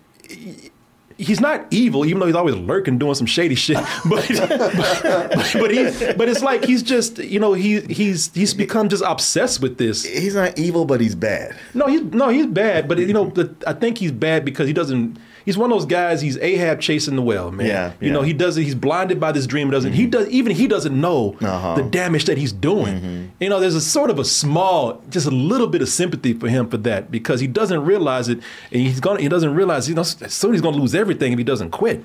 He's 1.21 1.41
not 1.41 1.67
evil, 1.71 2.05
even 2.07 2.19
though 2.21 2.27
he's 2.27 2.35
always 2.35 2.57
lurking, 2.57 2.99
doing 2.99 3.15
some 3.15 3.27
shady 3.27 3.55
shit. 3.55 3.77
But 4.09 4.27
but, 4.29 5.51
but 5.55 5.71
he 5.71 5.85
but 6.17 6.29
it's 6.29 6.43
like 6.43 6.65
he's 6.65 6.83
just 6.83 7.19
you 7.19 7.39
know 7.39 7.53
he 7.53 7.81
he's 7.83 8.33
he's 8.35 8.55
become 8.55 8.89
just 8.89 9.03
obsessed 9.07 9.61
with 9.61 9.79
this. 9.79 10.05
He's 10.05 10.35
not 10.35 10.59
evil, 10.59 10.85
but 10.85 11.01
he's 11.01 11.15
bad. 11.15 11.57
No, 11.75 11.87
he's 11.87 12.03
no, 12.03 12.29
he's 12.29 12.47
bad. 12.47 12.89
But 12.89 12.99
you 12.99 13.13
know, 13.13 13.27
the, 13.27 13.55
I 13.67 13.73
think 13.73 13.99
he's 13.99 14.13
bad 14.13 14.45
because 14.45 14.67
he 14.67 14.73
doesn't. 14.73 15.19
He's 15.45 15.57
one 15.57 15.73
of 15.73 15.79
those 15.79 15.87
guys. 15.87 16.21
He's 16.21 16.37
Ahab 16.37 16.81
chasing 16.81 17.17
the 17.17 17.23
well, 17.23 17.51
man. 17.51 17.67
Yeah, 17.67 17.93
You 17.99 18.13
know, 18.13 18.21
he 18.21 18.35
doesn't. 18.35 18.63
He's 18.63 18.75
blinded 18.75 19.19
by 19.19 19.33
this 19.33 19.47
dream. 19.47 19.71
Doesn't 19.71 19.95
he? 19.95 20.07
Does 20.07 20.29
even 20.29 20.55
he 20.55 20.69
doesn't 20.69 20.99
know 20.99 21.37
Uh-huh. 21.41 21.75
the 21.77 21.83
damage 21.83 22.27
that 22.27 22.37
he's 22.37 22.53
doing. 22.53 23.33
You 23.41 23.49
know, 23.49 23.59
there's 23.59 23.75
a 23.75 23.81
sort 23.81 24.11
of 24.11 24.19
a 24.19 24.25
small, 24.25 25.03
just 25.09 25.27
a 25.27 25.31
little 25.31 25.67
bit 25.67 25.81
of 25.81 25.89
sympathy 25.89 26.35
for 26.35 26.49
him 26.49 26.69
for 26.69 26.77
that 26.79 27.11
because 27.11 27.41
he 27.41 27.47
doesn't 27.47 27.83
realize 27.85 28.29
it, 28.29 28.39
and 28.71 28.83
he's 28.83 29.01
gonna. 29.01 29.21
He 29.21 29.29
doesn't 29.29 29.55
realize. 29.55 29.89
You 29.89 29.95
know, 29.95 30.03
soon 30.03 30.53
he's 30.53 30.61
gonna 30.61 30.77
lose 30.77 30.95
everything 30.95 31.10
if 31.33 31.39
he 31.39 31.45
doesn't 31.45 31.71
quit. 31.71 32.03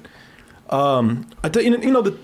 Um, 0.70 1.28
I 1.44 1.50
tell 1.50 1.62
you, 1.62 1.78
you 1.78 1.92
know, 1.92 2.02
the 2.02 2.18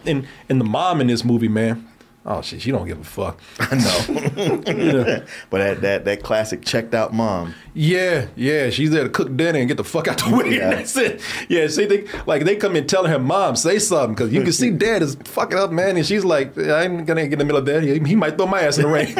and 0.49 0.61
the 0.61 0.65
mom 0.65 1.01
in 1.01 1.07
this 1.07 1.23
movie, 1.23 1.47
man. 1.47 1.87
Oh 2.23 2.41
shit, 2.43 2.61
she 2.61 2.69
don't 2.71 2.85
give 2.85 2.99
a 2.99 3.03
fuck. 3.03 3.39
I 3.59 3.75
know. 3.75 5.23
But 5.49 5.57
that, 5.57 5.81
that 5.81 6.05
that 6.05 6.23
classic 6.23 6.63
checked 6.63 6.93
out 6.93 7.13
mom. 7.13 7.55
Yeah, 7.73 8.27
yeah, 8.35 8.69
she's 8.69 8.91
there 8.91 9.03
to 9.03 9.09
cook 9.09 9.35
dinner 9.35 9.57
and 9.59 9.67
get 9.67 9.77
the 9.77 9.83
fuck 9.83 10.07
out 10.07 10.17
the 10.19 10.35
way. 10.35 10.55
Yeah. 10.57 10.69
That's 10.75 10.95
it. 10.97 11.21
Yeah, 11.49 11.67
see, 11.67 11.85
they 11.85 12.05
like 12.27 12.43
they 12.45 12.55
come 12.55 12.75
in 12.75 12.85
telling 12.85 13.11
her 13.11 13.17
mom 13.19 13.55
say 13.55 13.79
something 13.79 14.13
because 14.13 14.31
you 14.31 14.43
can 14.43 14.53
see 14.53 14.69
dad 14.69 15.01
is 15.01 15.15
fucking 15.23 15.57
up, 15.57 15.71
man, 15.71 15.97
and 15.97 16.05
she's 16.05 16.23
like, 16.23 16.55
I 16.57 16.83
ain't 16.83 17.05
gonna 17.05 17.23
get 17.23 17.33
in 17.33 17.39
the 17.39 17.45
middle 17.45 17.57
of 17.57 17.65
that. 17.65 17.81
He, 17.83 17.99
he 17.99 18.15
might 18.15 18.37
throw 18.37 18.45
my 18.45 18.61
ass 18.61 18.77
in 18.77 18.83
the 18.83 18.89
ring. 18.89 19.13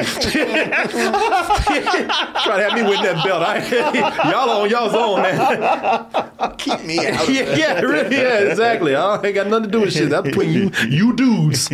Try 2.44 2.58
to 2.58 2.64
have 2.70 2.74
me 2.74 2.84
win 2.84 3.02
that 3.04 3.24
belt. 3.24 3.44
I, 3.44 4.32
y'all 4.32 4.50
on 4.50 4.70
y'all's 4.70 4.94
own, 4.94 5.22
man. 5.22 6.56
Keep 6.58 6.84
me 6.84 7.00
out. 7.08 7.28
yeah, 7.30 7.56
yeah, 7.56 7.80
really, 7.82 8.16
yeah, 8.16 8.40
exactly. 8.50 8.96
I 8.96 9.22
ain't 9.22 9.36
got 9.36 9.48
nothing 9.48 9.66
to 9.66 9.72
do 9.72 9.82
with 9.82 9.94
shit. 9.94 10.10
That's 10.10 10.24
between 10.28 10.52
you, 10.52 10.72
you 10.88 11.16
dudes. 11.16 11.70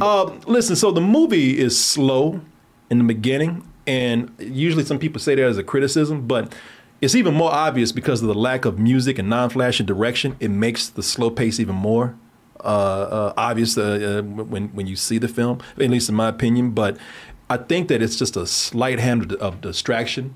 Uh, 0.00 0.30
listen, 0.58 0.74
so 0.74 0.90
the 0.90 1.00
movie 1.00 1.56
is 1.56 1.78
slow 1.80 2.40
in 2.90 2.98
the 2.98 3.04
beginning, 3.04 3.64
and 3.86 4.34
usually 4.40 4.84
some 4.84 4.98
people 4.98 5.20
say 5.20 5.36
that 5.36 5.44
as 5.44 5.56
a 5.56 5.62
criticism, 5.62 6.26
but 6.26 6.52
it's 7.00 7.14
even 7.14 7.32
more 7.32 7.52
obvious 7.52 7.92
because 7.92 8.22
of 8.22 8.26
the 8.26 8.34
lack 8.34 8.64
of 8.64 8.76
music 8.76 9.20
and 9.20 9.30
non-flashing 9.30 9.86
direction. 9.86 10.34
It 10.40 10.48
makes 10.48 10.88
the 10.88 11.04
slow 11.04 11.30
pace 11.30 11.60
even 11.60 11.76
more 11.76 12.16
uh, 12.58 12.62
uh, 12.64 13.32
obvious 13.36 13.78
uh, 13.78 13.82
uh, 14.18 14.22
when 14.22 14.70
when 14.70 14.88
you 14.88 14.96
see 14.96 15.18
the 15.18 15.28
film, 15.28 15.60
at 15.78 15.90
least 15.90 16.08
in 16.08 16.16
my 16.16 16.26
opinion. 16.26 16.72
But 16.72 16.96
I 17.48 17.58
think 17.58 17.86
that 17.86 18.02
it's 18.02 18.16
just 18.16 18.36
a 18.36 18.44
sleight 18.44 18.98
hand 18.98 19.34
of, 19.34 19.60
distraction 19.60 20.34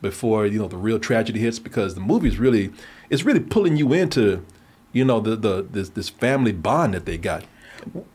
before 0.00 0.44
you 0.44 0.58
know 0.58 0.66
the 0.66 0.76
real 0.76 0.98
tragedy 0.98 1.38
hits 1.38 1.60
because 1.60 1.94
the 1.94 2.00
movie 2.00 2.26
is 2.26 2.36
really 2.36 2.72
it's 3.10 3.22
really 3.22 3.38
pulling 3.38 3.76
you 3.76 3.92
into 3.92 4.44
you 4.92 5.04
know 5.04 5.20
the 5.20 5.36
the 5.36 5.62
this, 5.62 5.90
this 5.90 6.08
family 6.08 6.50
bond 6.50 6.94
that 6.94 7.06
they 7.06 7.16
got. 7.16 7.44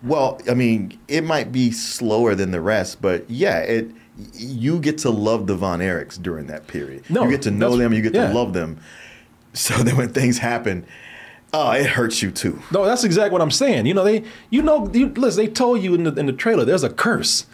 Well, 0.03 0.41
I 0.49 0.53
mean, 0.53 0.99
it 1.07 1.23
might 1.23 1.51
be 1.51 1.71
slower 1.71 2.35
than 2.35 2.51
the 2.51 2.61
rest, 2.61 3.01
but 3.01 3.29
yeah, 3.29 3.59
it 3.59 3.91
you 4.33 4.79
get 4.79 4.97
to 4.99 5.09
love 5.09 5.47
the 5.47 5.55
Von 5.55 5.79
Erichs 5.79 6.21
during 6.21 6.47
that 6.47 6.67
period. 6.67 7.09
No, 7.09 7.23
you 7.23 7.31
get 7.31 7.43
to 7.43 7.51
know 7.51 7.77
them, 7.77 7.93
you 7.93 8.01
get 8.01 8.13
yeah. 8.13 8.27
to 8.27 8.33
love 8.33 8.53
them. 8.53 8.79
So 9.53 9.73
then 9.83 9.97
when 9.97 10.09
things 10.09 10.37
happen, 10.39 10.85
oh, 11.53 11.71
it 11.71 11.87
hurts 11.87 12.21
you 12.21 12.31
too. 12.31 12.61
No, 12.71 12.85
that's 12.85 13.03
exactly 13.03 13.31
what 13.31 13.41
I'm 13.41 13.51
saying. 13.51 13.85
You 13.85 13.93
know, 13.93 14.03
they, 14.03 14.23
you 14.49 14.61
know, 14.61 14.89
you, 14.93 15.09
listen, 15.09 15.45
they 15.45 15.51
told 15.51 15.81
you 15.81 15.93
in 15.93 16.03
the, 16.03 16.13
in 16.13 16.25
the 16.25 16.33
trailer 16.33 16.65
there's 16.65 16.83
a 16.83 16.89
curse. 16.89 17.45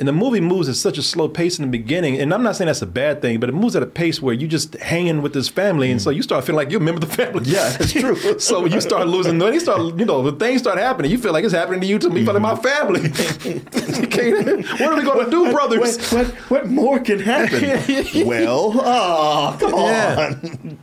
And 0.00 0.06
the 0.06 0.12
movie 0.12 0.40
moves 0.40 0.68
at 0.68 0.76
such 0.76 0.96
a 0.96 1.02
slow 1.02 1.28
pace 1.28 1.58
in 1.58 1.64
the 1.64 1.70
beginning, 1.72 2.20
and 2.20 2.32
I'm 2.32 2.44
not 2.44 2.54
saying 2.54 2.66
that's 2.66 2.82
a 2.82 2.86
bad 2.86 3.20
thing, 3.20 3.40
but 3.40 3.48
it 3.48 3.52
moves 3.56 3.74
at 3.74 3.82
a 3.82 3.86
pace 3.86 4.22
where 4.22 4.32
you 4.32 4.46
just 4.46 4.74
hanging 4.74 5.22
with 5.22 5.32
this 5.32 5.48
family, 5.48 5.90
and 5.90 6.00
so 6.00 6.10
you 6.10 6.22
start 6.22 6.44
feeling 6.44 6.58
like 6.58 6.70
you're 6.70 6.80
a 6.80 6.84
member 6.84 7.02
of 7.02 7.10
the 7.10 7.16
family. 7.16 7.42
Yeah, 7.50 7.68
that's 7.70 7.92
true. 7.92 8.14
so 8.38 8.64
you 8.64 8.80
start 8.80 9.08
losing, 9.08 9.40
when 9.40 9.54
you 9.54 9.58
start, 9.58 9.80
you 9.98 10.04
know, 10.04 10.22
the 10.22 10.38
things 10.38 10.60
start 10.60 10.78
happening, 10.78 11.10
you 11.10 11.18
feel 11.18 11.32
like 11.32 11.42
it's 11.44 11.52
happening 11.52 11.80
to 11.80 11.86
you. 11.88 11.94
You 11.94 12.24
feel 12.24 12.32
like 12.32 12.40
my 12.40 12.54
family. 12.54 13.10
What 14.78 14.82
are 14.82 14.96
we 14.96 15.02
going 15.02 15.24
to 15.24 15.30
do, 15.30 15.50
brothers? 15.52 15.98
What, 16.12 16.26
what, 16.26 16.34
what 16.50 16.66
more 16.68 17.00
can 17.00 17.18
happen? 17.18 17.60
well, 18.26 18.72
oh, 18.76 19.56
come 19.58 19.72
Yeah. 19.74 20.34
on. 20.42 20.78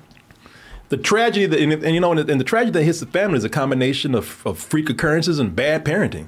the 0.89 0.97
tragedy 0.97 1.45
that, 1.45 1.59
and, 1.59 1.71
and 1.71 1.93
you 1.95 1.99
know, 2.01 2.11
and 2.11 2.19
the, 2.19 2.31
and 2.31 2.39
the 2.39 2.45
tragedy 2.45 2.71
that 2.79 2.83
hits 2.83 2.99
the 2.99 3.05
family 3.05 3.37
is 3.37 3.43
a 3.43 3.49
combination 3.49 4.13
of, 4.13 4.45
of 4.45 4.59
freak 4.59 4.89
occurrences 4.89 5.39
and 5.39 5.55
bad 5.55 5.85
parenting. 5.85 6.27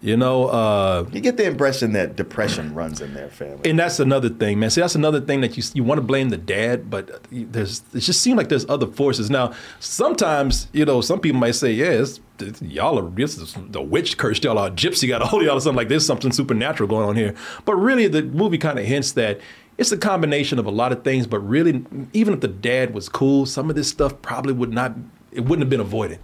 You 0.00 0.16
know, 0.16 0.46
uh, 0.46 1.06
You 1.12 1.20
get 1.20 1.36
the 1.36 1.44
impression 1.44 1.92
that 1.92 2.16
depression 2.16 2.74
runs 2.74 3.00
in 3.00 3.14
their 3.14 3.28
family. 3.28 3.70
and 3.70 3.78
that's 3.78 4.00
another 4.00 4.28
thing, 4.28 4.58
man. 4.58 4.70
See, 4.70 4.80
that's 4.80 4.94
another 4.94 5.20
thing 5.20 5.42
that 5.42 5.56
you 5.56 5.62
you 5.74 5.84
want 5.84 5.98
to 5.98 6.02
blame 6.02 6.30
the 6.30 6.38
dad, 6.38 6.90
but 6.90 7.24
there's 7.30 7.82
it 7.94 8.00
just 8.00 8.20
seems 8.20 8.36
like 8.36 8.48
there's 8.48 8.68
other 8.68 8.86
forces. 8.86 9.30
Now, 9.30 9.52
sometimes 9.80 10.68
you 10.72 10.84
know, 10.84 11.00
some 11.00 11.20
people 11.20 11.38
might 11.38 11.54
say, 11.54 11.72
yeah, 11.72 11.86
it's, 11.90 12.20
it's, 12.40 12.60
y'all 12.62 12.98
are 12.98 13.08
this 13.10 13.38
is 13.38 13.54
the 13.68 13.82
witch 13.82 14.16
cursed 14.18 14.44
y'all, 14.44 14.58
or 14.58 14.70
gypsy 14.70 15.06
got 15.06 15.22
a 15.22 15.26
hold 15.26 15.42
of 15.42 15.46
y'all, 15.46 15.56
or 15.56 15.60
something 15.60 15.76
like 15.76 15.88
there's 15.88 16.06
something 16.06 16.32
supernatural 16.32 16.88
going 16.88 17.08
on 17.08 17.14
here. 17.16 17.34
But 17.64 17.76
really, 17.76 18.08
the 18.08 18.22
movie 18.22 18.58
kind 18.58 18.78
of 18.78 18.84
hints 18.84 19.12
that. 19.12 19.40
It's 19.78 19.90
a 19.90 19.96
combination 19.96 20.58
of 20.58 20.66
a 20.66 20.70
lot 20.70 20.92
of 20.92 21.02
things, 21.02 21.26
but 21.26 21.38
really, 21.40 21.84
even 22.12 22.34
if 22.34 22.40
the 22.40 22.48
dad 22.48 22.92
was 22.92 23.08
cool, 23.08 23.46
some 23.46 23.70
of 23.70 23.74
this 23.74 23.88
stuff 23.88 24.20
probably 24.20 24.52
would 24.52 24.70
not, 24.72 24.92
it 25.32 25.40
wouldn't 25.40 25.60
have 25.60 25.70
been 25.70 25.80
avoided, 25.80 26.18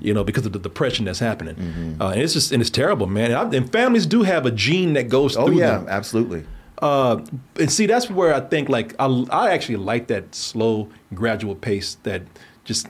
you 0.00 0.14
know, 0.14 0.24
because 0.24 0.46
of 0.46 0.52
the 0.52 0.58
depression 0.58 1.04
that's 1.04 1.18
happening. 1.18 1.96
Uh, 2.00 2.08
and 2.08 2.22
it's 2.22 2.32
just, 2.32 2.52
and 2.52 2.60
it's 2.60 2.70
terrible, 2.70 3.06
man. 3.06 3.30
And, 3.30 3.54
I, 3.54 3.56
and 3.56 3.70
families 3.70 4.06
do 4.06 4.22
have 4.22 4.46
a 4.46 4.50
gene 4.50 4.94
that 4.94 5.08
goes 5.08 5.36
oh 5.36 5.46
through 5.46 5.58
yeah, 5.58 5.78
them. 5.78 5.86
absolutely. 5.88 6.44
Uh, 6.80 7.24
and 7.58 7.70
see, 7.72 7.86
that's 7.86 8.10
where 8.10 8.34
I 8.34 8.40
think 8.40 8.68
like 8.68 8.94
I, 8.98 9.06
I 9.30 9.50
actually 9.52 9.76
like 9.76 10.08
that 10.08 10.34
slow, 10.34 10.88
gradual 11.14 11.54
pace 11.54 11.96
that 12.02 12.22
just 12.64 12.88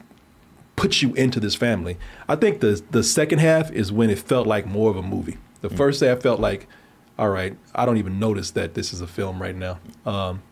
puts 0.75 1.03
you 1.03 1.15
into 1.15 1.41
this 1.41 1.55
family. 1.55 1.97
I 2.29 2.37
think 2.37 2.61
the 2.61 2.83
the 2.91 3.03
second 3.03 3.39
half 3.39 3.71
is 3.73 3.93
when 3.93 4.11
it 4.11 4.19
felt 4.19 4.47
like 4.47 4.67
more 4.67 4.91
of 4.91 4.97
a 4.97 5.03
movie. 5.03 5.37
The 5.61 5.71
first 5.71 6.01
half 6.01 6.21
felt 6.21 6.41
like, 6.41 6.67
all 7.19 7.31
right, 7.31 7.57
I 7.75 7.87
don't 7.87 7.97
even 7.97 8.19
notice 8.19 8.51
that 8.53 8.75
this 8.75 8.93
is 8.93 9.01
a 9.01 9.07
film 9.07 9.41
right 9.41 9.57
now. 9.57 9.79
Um, 10.05 10.43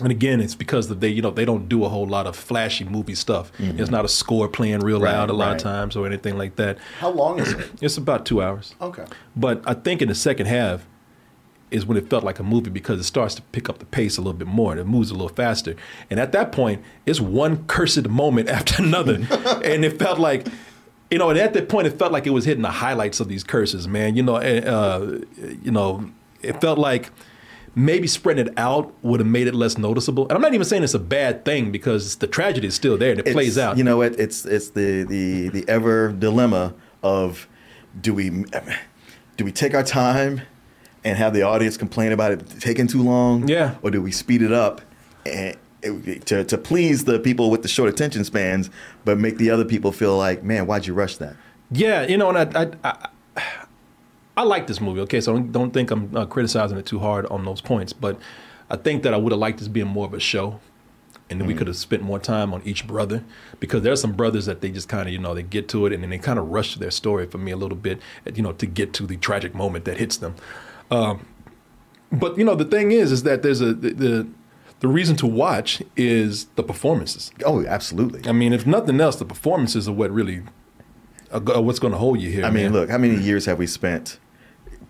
and 0.00 0.10
again, 0.10 0.40
it's 0.40 0.54
because 0.54 0.90
of 0.90 1.00
they 1.00 1.08
you 1.08 1.22
know 1.22 1.30
they 1.30 1.44
don't 1.44 1.68
do 1.68 1.84
a 1.84 1.88
whole 1.88 2.06
lot 2.06 2.26
of 2.26 2.36
flashy 2.36 2.84
movie 2.84 3.14
stuff. 3.14 3.52
It's 3.58 3.90
not 3.90 4.04
a 4.04 4.08
score 4.08 4.48
playing 4.48 4.80
real 4.80 5.00
Right, 5.00 5.12
loud 5.12 5.30
a 5.30 5.32
lot 5.32 5.46
right. 5.48 5.56
of 5.56 5.62
times 5.62 5.96
or 5.96 6.06
anything 6.06 6.36
like 6.38 6.56
that. 6.56 6.78
How 6.98 7.10
long 7.10 7.38
is 7.40 7.52
it? 7.52 7.70
It's 7.82 7.96
about 7.96 8.24
two 8.26 8.42
hours. 8.42 8.74
Okay. 8.80 9.04
But 9.36 9.62
I 9.66 9.74
think 9.74 10.02
in 10.02 10.08
the 10.08 10.14
second 10.14 10.46
half 10.46 10.86
is 11.70 11.86
when 11.86 11.96
it 11.96 12.10
felt 12.10 12.24
like 12.24 12.38
a 12.40 12.42
movie 12.42 12.68
because 12.70 12.98
it 12.98 13.04
starts 13.04 13.36
to 13.36 13.42
pick 13.52 13.68
up 13.68 13.78
the 13.78 13.84
pace 13.86 14.16
a 14.18 14.20
little 14.20 14.32
bit 14.36 14.48
more. 14.48 14.72
and 14.72 14.80
It 14.80 14.86
moves 14.86 15.10
a 15.10 15.14
little 15.14 15.28
faster. 15.28 15.76
And 16.10 16.18
at 16.18 16.32
that 16.32 16.50
point, 16.50 16.82
it's 17.06 17.20
one 17.20 17.64
cursed 17.66 18.08
moment 18.08 18.48
after 18.58 18.82
another. 18.82 19.14
and 19.64 19.84
it 19.84 19.96
felt 19.98 20.18
like, 20.18 20.48
you 21.12 21.18
know, 21.18 21.30
and 21.30 21.38
at 21.38 21.52
that 21.52 21.68
point, 21.68 21.86
it 21.86 21.96
felt 21.96 22.10
like 22.10 22.26
it 22.26 22.30
was 22.30 22.44
hitting 22.44 22.62
the 22.62 22.70
highlights 22.70 23.20
of 23.20 23.28
these 23.28 23.44
curses, 23.44 23.86
man. 23.86 24.16
You 24.16 24.24
know, 24.24 24.36
eh, 24.36 24.60
uh, 24.68 25.20
you 25.62 25.70
know, 25.70 26.10
it 26.42 26.60
felt 26.60 26.78
like 26.78 27.10
maybe 27.74 28.06
spreading 28.06 28.46
it 28.48 28.52
out 28.56 28.92
would 29.02 29.20
have 29.20 29.26
made 29.28 29.46
it 29.46 29.54
less 29.54 29.78
noticeable. 29.78 30.24
And 30.24 30.32
I'm 30.32 30.40
not 30.42 30.54
even 30.54 30.64
saying 30.64 30.82
it's 30.82 30.94
a 30.94 30.98
bad 30.98 31.44
thing 31.44 31.70
because 31.70 32.16
the 32.16 32.26
tragedy 32.26 32.66
is 32.66 32.74
still 32.74 32.96
there 32.98 33.10
and 33.12 33.20
it 33.20 33.22
It's- 33.22 33.34
plays 33.34 33.56
out. 33.58 33.76
You 33.78 33.84
know 33.84 33.98
what? 33.98 34.18
It's 34.18 34.44
it's 34.44 34.70
the 34.70 35.04
the 35.04 35.48
the 35.48 35.68
ever 35.68 36.12
dilemma 36.12 36.74
of 37.02 37.48
do 38.00 38.12
we 38.14 38.30
do 39.36 39.44
we 39.44 39.52
take 39.52 39.74
our 39.74 39.82
time 39.84 40.42
and 41.04 41.16
have 41.16 41.32
the 41.32 41.42
audience 41.42 41.76
complain 41.76 42.12
about 42.12 42.32
it 42.32 42.42
taking 42.60 42.86
too 42.86 43.02
long? 43.02 43.48
Yeah. 43.48 43.76
Or 43.82 43.90
do 43.90 44.02
we 44.02 44.10
speed 44.12 44.42
it 44.42 44.52
up 44.52 44.80
and 45.24 45.56
to 46.26 46.44
to 46.44 46.58
please 46.58 47.04
the 47.04 47.18
people 47.18 47.50
with 47.50 47.62
the 47.62 47.68
short 47.68 47.88
attention 47.88 48.24
spans, 48.24 48.68
but 49.04 49.18
make 49.18 49.38
the 49.38 49.50
other 49.50 49.64
people 49.64 49.92
feel 49.92 50.16
like, 50.18 50.42
man, 50.42 50.66
why'd 50.66 50.86
you 50.86 50.92
rush 50.94 51.16
that? 51.18 51.36
Yeah, 51.70 52.02
you 52.06 52.16
know, 52.18 52.28
and 52.30 52.56
I, 52.56 52.62
I, 52.62 52.68
I, 52.90 53.08
I 54.36 54.42
like 54.42 54.66
this 54.66 54.80
movie. 54.80 55.00
Okay, 55.00 55.20
so 55.20 55.38
don't, 55.38 55.72
think 55.72 55.90
I'm 55.90 56.16
uh, 56.16 56.26
criticizing 56.26 56.78
it 56.78 56.86
too 56.86 56.98
hard 56.98 57.26
on 57.26 57.44
those 57.44 57.60
points, 57.60 57.92
but 57.92 58.18
I 58.70 58.76
think 58.76 59.02
that 59.02 59.12
I 59.12 59.16
would 59.16 59.32
have 59.32 59.38
liked 59.38 59.58
this 59.58 59.68
being 59.68 59.88
more 59.88 60.06
of 60.06 60.14
a 60.14 60.20
show, 60.20 60.60
and 61.28 61.40
then 61.40 61.46
we 61.46 61.54
could 61.54 61.66
have 61.66 61.76
spent 61.76 62.02
more 62.02 62.18
time 62.18 62.52
on 62.52 62.62
each 62.64 62.86
brother 62.86 63.22
because 63.60 63.82
there 63.82 63.92
are 63.92 63.96
some 63.96 64.12
brothers 64.12 64.46
that 64.46 64.60
they 64.60 64.70
just 64.70 64.88
kind 64.88 65.08
of, 65.08 65.12
you 65.12 65.18
know, 65.18 65.34
they 65.34 65.42
get 65.42 65.68
to 65.68 65.86
it 65.86 65.92
and 65.92 66.02
then 66.02 66.10
they 66.10 66.18
kind 66.18 66.38
of 66.38 66.48
rush 66.48 66.74
their 66.76 66.90
story 66.90 67.26
for 67.26 67.38
me 67.38 67.52
a 67.52 67.56
little 67.56 67.76
bit, 67.76 68.00
you 68.34 68.42
know, 68.42 68.52
to 68.52 68.66
get 68.66 68.92
to 68.94 69.06
the 69.06 69.16
tragic 69.16 69.54
moment 69.54 69.84
that 69.84 69.98
hits 69.98 70.16
them. 70.16 70.34
Um, 70.90 71.26
but 72.10 72.36
you 72.36 72.44
know, 72.44 72.56
the 72.56 72.64
thing 72.64 72.90
is, 72.90 73.12
is 73.12 73.22
that 73.22 73.42
there's 73.42 73.60
a 73.60 73.72
the, 73.72 73.92
the 73.92 74.26
the 74.80 74.88
reason 74.88 75.14
to 75.16 75.26
watch 75.26 75.82
is 75.96 76.46
the 76.56 76.62
performances. 76.62 77.30
Oh, 77.44 77.64
absolutely. 77.66 78.28
I 78.28 78.32
mean, 78.32 78.52
if 78.52 78.66
nothing 78.66 79.00
else, 79.00 79.16
the 79.16 79.26
performances 79.26 79.86
are 79.86 79.92
what 79.92 80.10
really, 80.10 80.42
are, 81.32 81.62
what's 81.62 81.78
going 81.78 81.92
to 81.92 81.98
hold 81.98 82.20
you 82.20 82.30
here. 82.30 82.44
I 82.44 82.50
mean, 82.50 82.64
man. 82.64 82.72
look, 82.72 82.90
how 82.90 82.98
many 82.98 83.16
years 83.16 83.46
have 83.46 83.58
we 83.58 83.66
spent 83.66 84.18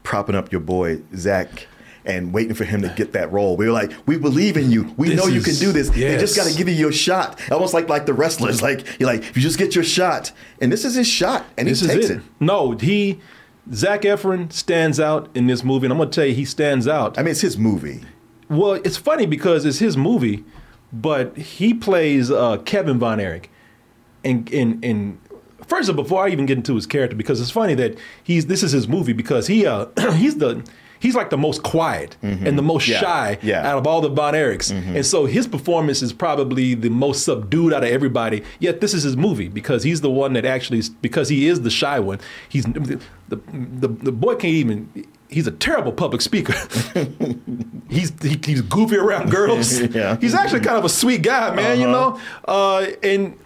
propping 0.02 0.34
up 0.34 0.50
your 0.50 0.60
boy 0.60 1.00
Zac 1.14 1.66
and 2.04 2.32
waiting 2.32 2.54
for 2.54 2.64
him 2.64 2.82
to 2.82 2.88
get 2.96 3.12
that 3.12 3.30
role? 3.30 3.56
We 3.56 3.66
were 3.66 3.72
like, 3.72 3.92
we 4.06 4.18
believe 4.18 4.56
in 4.56 4.70
you. 4.70 4.94
We 4.96 5.10
This 5.10 5.18
know 5.18 5.26
you 5.26 5.42
can 5.42 5.54
do 5.56 5.72
this. 5.72 5.90
They 5.90 6.16
just 6.18 6.36
got 6.36 6.50
to 6.50 6.56
give 6.56 6.68
you 6.68 6.74
your 6.74 6.92
shot. 6.92 7.38
Almost 7.50 7.74
like 7.74 7.88
like 7.88 8.06
the 8.06 8.14
wrestlers. 8.14 8.60
Like 8.70 9.00
you're 9.00 9.08
like, 9.08 9.22
if 9.22 9.36
you 9.36 9.42
just 9.42 9.58
get 9.58 9.74
your 9.74 9.84
shot, 9.84 10.32
and 10.60 10.70
this 10.70 10.84
is 10.84 10.94
his 10.94 11.06
shot, 11.06 11.46
and 11.56 11.66
he 11.66 11.74
takes 11.74 11.82
is 11.82 12.10
it. 12.10 12.16
it. 12.18 12.22
No, 12.38 12.72
he, 12.72 13.20
Zac 13.72 14.02
Efron 14.02 14.52
stands 14.52 15.00
out 15.00 15.30
in 15.34 15.46
this 15.46 15.64
movie, 15.64 15.86
and 15.86 15.92
I'm 15.92 15.98
going 15.98 16.10
to 16.10 16.14
tell 16.14 16.26
you, 16.26 16.34
he 16.34 16.44
stands 16.44 16.86
out. 16.86 17.18
I 17.18 17.22
mean, 17.22 17.30
it's 17.32 17.40
his 17.40 17.56
movie. 17.56 18.02
Well, 18.50 18.74
it's 18.74 18.96
funny 18.96 19.26
because 19.26 19.64
it's 19.64 19.78
his 19.78 19.96
movie, 19.96 20.44
but 20.92 21.36
he 21.36 21.72
plays 21.72 22.30
uh, 22.30 22.58
Kevin 22.58 22.98
Von 22.98 23.18
Erich, 23.18 23.50
and 24.24 24.52
and 24.52 24.84
and 24.84 25.18
first 25.70 25.88
of 25.88 25.96
all, 25.96 26.02
before 26.04 26.26
I 26.26 26.28
even 26.30 26.44
get 26.46 26.58
into 26.58 26.74
his 26.74 26.86
character, 26.86 27.16
because 27.16 27.40
it's 27.40 27.50
funny 27.50 27.74
that 27.76 27.96
he's 28.22 28.46
this 28.46 28.62
is 28.62 28.72
his 28.72 28.86
movie 28.88 29.14
because 29.14 29.46
he 29.46 29.64
uh 29.66 29.86
he's 30.16 30.36
the 30.36 30.62
he's 30.98 31.14
like 31.14 31.30
the 31.30 31.38
most 31.38 31.62
quiet 31.62 32.16
and 32.22 32.58
the 32.58 32.62
most 32.62 32.86
Yeah, 32.86 33.00
shy 33.00 33.38
yeah. 33.40 33.66
out 33.70 33.78
of 33.78 33.86
all 33.86 34.02
the 34.02 34.10
Von 34.10 34.34
Erichs, 34.34 34.70
and 34.70 35.06
so 35.06 35.24
his 35.24 35.46
performance 35.46 36.02
is 36.02 36.12
probably 36.12 36.74
the 36.74 36.90
most 36.90 37.24
subdued 37.24 37.72
out 37.72 37.84
of 37.84 37.90
everybody. 37.90 38.42
Yet 38.58 38.80
this 38.82 38.92
is 38.92 39.02
his 39.04 39.16
movie 39.16 39.48
because 39.48 39.82
he's 39.82 40.00
the 40.02 40.10
one 40.10 40.34
that 40.34 40.44
actually 40.44 40.82
because 41.00 41.28
he 41.30 41.46
is 41.48 41.62
the 41.62 41.70
shy 41.70 41.98
one. 42.00 42.18
He's 42.50 42.64
the 42.64 43.00
the, 43.30 43.88
the 43.88 44.12
boy 44.12 44.34
can't 44.34 44.54
even. 44.54 45.06
He's 45.30 45.46
a 45.46 45.52
terrible 45.52 45.92
public 45.92 46.22
speaker. 46.22 46.54
he's 47.88 48.12
he, 48.22 48.38
he's 48.44 48.62
goofy 48.62 48.96
around 48.96 49.30
girls. 49.30 49.80
Yeah. 50.00 50.16
He's 50.20 50.34
actually 50.34 50.60
kind 50.60 50.76
of 50.76 50.84
a 50.84 50.88
sweet 50.88 51.22
guy, 51.22 51.54
man. 51.54 51.78
You 51.80 51.88
Uh-huh. 51.88 52.16
know, 52.16 52.20
uh, 52.52 52.86
and 53.02 53.38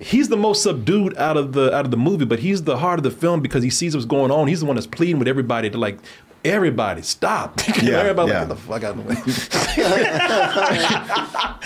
he's 0.00 0.28
the 0.28 0.36
most 0.36 0.62
subdued 0.62 1.16
out 1.16 1.36
of 1.36 1.52
the 1.52 1.74
out 1.74 1.84
of 1.84 1.90
the 1.90 1.96
movie, 1.96 2.24
but 2.24 2.38
he's 2.40 2.62
the 2.64 2.78
heart 2.78 2.98
of 2.98 3.02
the 3.02 3.10
film 3.10 3.40
because 3.40 3.62
he 3.62 3.70
sees 3.70 3.94
what's 3.94 4.06
going 4.06 4.30
on. 4.30 4.48
He's 4.48 4.60
the 4.60 4.66
one 4.66 4.76
that's 4.76 4.86
pleading 4.86 5.18
with 5.18 5.28
everybody 5.28 5.70
to 5.70 5.78
like. 5.78 5.98
Everybody, 6.44 7.02
stop! 7.02 7.60
Yeah, 7.82 7.98
everybody, 7.98 8.30
yeah. 8.30 8.44
like, 8.44 8.48
get 8.48 8.54
the 8.54 8.62
fuck 8.62 8.84
out 8.84 8.96
of 8.96 9.04
the 9.04 9.12
way. 9.12 9.16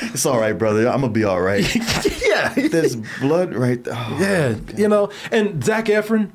It's 0.14 0.26
all 0.26 0.40
right, 0.40 0.54
brother. 0.54 0.88
I'm 0.88 1.02
gonna 1.02 1.12
be 1.12 1.24
all 1.24 1.40
right. 1.40 1.62
yeah, 2.26 2.54
There's 2.54 2.96
blood 3.20 3.54
right 3.54 3.84
there. 3.84 3.94
Oh, 3.96 4.18
yeah, 4.18 4.56
you 4.76 4.88
know. 4.88 5.10
And 5.30 5.62
Zac 5.62 5.84
Efron, 5.86 6.30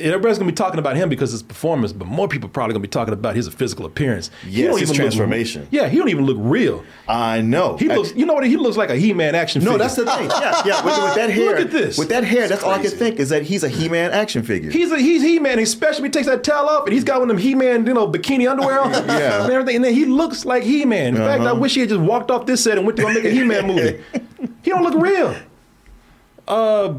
everybody's 0.00 0.38
gonna 0.38 0.50
be 0.50 0.54
talking 0.54 0.78
about 0.78 0.96
him 0.96 1.08
because 1.08 1.30
of 1.32 1.40
his 1.40 1.42
performance, 1.42 1.92
but 1.92 2.06
more 2.08 2.28
people 2.28 2.48
probably 2.48 2.72
gonna 2.74 2.82
be 2.82 2.88
talking 2.88 3.12
about 3.14 3.34
his 3.36 3.48
physical 3.48 3.86
appearance. 3.86 4.30
He 4.44 4.62
Yes, 4.62 4.74
his 4.74 4.82
even 4.82 4.88
look- 4.88 4.96
transformation. 4.96 5.68
yeah, 5.70 5.88
he 5.88 5.98
don't 5.98 6.08
even 6.08 6.24
look 6.26 6.36
real. 6.40 6.84
I 7.08 7.40
know. 7.40 7.76
He 7.76 7.88
looks, 7.88 8.12
you 8.14 8.26
know 8.26 8.34
what? 8.34 8.46
He 8.46 8.56
looks 8.56 8.76
like 8.76 8.90
a 8.90 8.96
He-Man 8.96 9.34
action 9.34 9.60
figure. 9.62 9.78
No, 9.78 9.84
figure. 9.84 10.04
that's 10.04 10.20
the 10.20 10.28
thing. 10.28 10.30
Yeah, 10.42 10.62
yeah. 10.66 10.84
With, 10.84 11.02
with 11.04 11.14
that 11.14 11.30
hair, 11.38 11.50
Look 11.50 11.60
at 11.66 11.70
this. 11.70 11.98
With 11.98 12.08
that 12.10 12.24
hair, 12.24 12.48
that's 12.48 12.62
all 12.62 12.70
I 12.72 12.80
could 12.82 12.92
think 12.92 13.18
is 13.18 13.28
that 13.30 13.42
he's 13.42 13.62
a 13.64 13.68
He-Man 13.68 14.10
action 14.12 14.42
figure. 14.42 14.70
He's 14.70 14.90
a 14.92 14.98
he's 14.98 15.22
He 15.22 15.38
Man, 15.38 15.58
especially 15.58 16.02
when 16.02 16.10
he 16.10 16.12
takes 16.12 16.26
that 16.28 16.44
towel 16.44 16.68
off 16.68 16.84
and 16.84 16.92
he's 16.92 17.04
got 17.04 17.20
one 17.20 17.30
of 17.30 17.36
them 17.36 17.42
He 17.42 17.54
Man, 17.54 17.86
you 17.86 17.94
know, 17.94 18.06
bikini 18.10 18.50
underwear 18.50 18.80
on. 18.80 18.90
Yeah. 19.08 19.42
And 19.44 19.52
everything. 19.52 19.76
And 19.76 19.84
then 19.84 19.94
he 19.94 20.04
looks 20.04 20.44
like 20.44 20.62
He 20.62 20.84
Man. 20.84 21.08
In 21.08 21.16
fact, 21.16 21.42
I 21.42 21.46
Uh-huh. 21.46 21.60
wish 21.60 21.74
he 21.74 21.80
had 21.80 21.88
just 21.88 22.00
walked 22.00 22.30
off 22.30 22.46
this 22.46 22.62
set 22.64 22.76
and 22.78 22.86
went 22.86 22.96
to 22.96 23.02
go 23.02 23.12
make 23.12 23.24
a 23.24 23.30
He 23.30 23.42
Man 23.44 23.66
movie. 23.66 24.02
he 24.62 24.70
don't 24.70 24.82
look 24.82 24.94
real. 24.94 25.34
Uh 26.46 26.94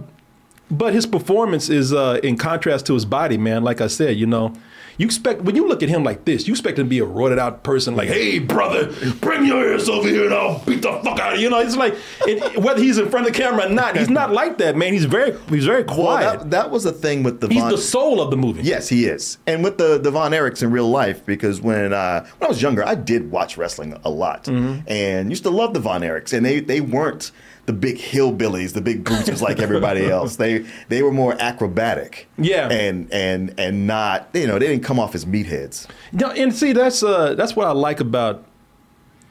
but 0.72 0.94
his 0.94 1.06
performance 1.06 1.70
is 1.70 1.94
uh, 1.94 2.20
in 2.24 2.38
contrast 2.38 2.86
to 2.88 2.94
his 2.94 3.06
body, 3.06 3.38
man. 3.38 3.64
Like 3.64 3.82
I 3.82 3.88
said, 3.88 4.18
you 4.18 4.26
know, 4.26 4.54
you 4.98 5.06
expect 5.06 5.42
when 5.44 5.56
you 5.56 5.66
look 5.66 5.82
at 5.82 5.88
him 5.88 6.04
like 6.04 6.26
this, 6.26 6.46
you 6.46 6.54
expect 6.54 6.78
him 6.78 6.86
to 6.86 6.90
be 6.90 7.00
a 7.00 7.06
roided 7.06 7.40
out 7.40 7.64
person, 7.64 7.96
like, 7.96 8.10
"Hey, 8.10 8.38
brother, 8.40 8.92
bring 9.22 9.46
your 9.46 9.74
ass 9.74 9.88
over 9.88 10.08
here 10.10 10.26
and 10.26 10.34
I'll 10.34 10.60
beat 10.66 10.82
the 10.82 10.92
fuck 11.04 11.18
out 11.20 11.34
of 11.34 11.40
you." 11.40 11.46
You 11.46 11.50
know, 11.50 11.60
it's 11.60 11.78
like 11.78 11.96
it, 12.28 12.58
whether 12.62 12.82
he's 12.82 12.98
in 12.98 13.10
front 13.10 13.26
of 13.26 13.32
the 13.34 13.40
camera 13.40 13.66
or 13.68 13.70
not, 13.70 13.96
he's 13.98 14.10
not 14.10 14.34
like 14.34 14.58
that, 14.58 14.76
man. 14.76 14.92
He's 14.92 15.06
very, 15.06 15.38
he's 15.50 15.66
very 15.66 15.84
well, 15.84 15.96
quiet. 15.96 16.40
that, 16.40 16.50
that 16.52 16.70
was 16.72 16.84
the 16.84 16.92
thing 16.92 17.24
with 17.24 17.40
the 17.40 17.48
he's 17.48 17.62
Von- 17.62 17.72
the 17.72 17.78
soul 17.78 18.20
of 18.22 18.30
the 18.30 18.36
movie. 18.38 18.62
Yes, 18.64 18.90
he 18.90 19.06
is. 19.06 19.38
And 19.48 19.64
with 19.64 19.78
the, 19.78 19.98
the 20.00 20.12
Von 20.12 20.32
Erichs 20.34 20.62
in 20.62 20.72
real 20.72 20.90
life, 20.90 21.26
because 21.26 21.62
when 21.62 21.94
uh, 21.94 22.26
when 22.38 22.48
I 22.48 22.50
was 22.50 22.62
younger, 22.62 22.86
I 22.86 22.96
did 22.96 23.32
watch 23.32 23.56
wrestling 23.58 23.98
a 24.04 24.10
lot 24.10 24.44
Mm-hmm. 24.44 24.82
and 24.92 25.30
used 25.30 25.44
to 25.44 25.50
love 25.50 25.74
the 25.74 25.80
Von 25.80 26.02
Erichs. 26.02 26.34
And 26.34 26.46
they, 26.46 26.60
they 26.60 26.82
weren't 26.82 27.32
the 27.70 27.74
big 27.74 27.98
hillbillies, 27.98 28.74
the 28.74 28.82
big 28.82 29.04
boosters 29.04 29.44
like 29.44 29.60
everybody 29.60 30.06
else. 30.10 30.38
They 30.38 30.66
they 30.88 31.04
were 31.04 31.12
more 31.12 31.40
acrobatic. 31.40 32.28
Yeah. 32.40 32.68
And 32.68 33.08
and 33.14 33.54
and 33.60 33.86
not, 33.86 34.28
you 34.34 34.48
know, 34.48 34.58
they 34.58 34.66
didn't 34.66 34.84
come 34.84 35.00
off 35.00 35.14
as 35.14 35.26
meatheads. 35.26 35.86
No, 36.12 36.32
and 36.32 36.52
see, 36.52 36.74
that's 36.74 37.04
uh, 37.04 37.36
that's 37.36 37.56
what 37.56 37.68
I 37.68 37.72
like 37.72 38.00
about 38.00 38.44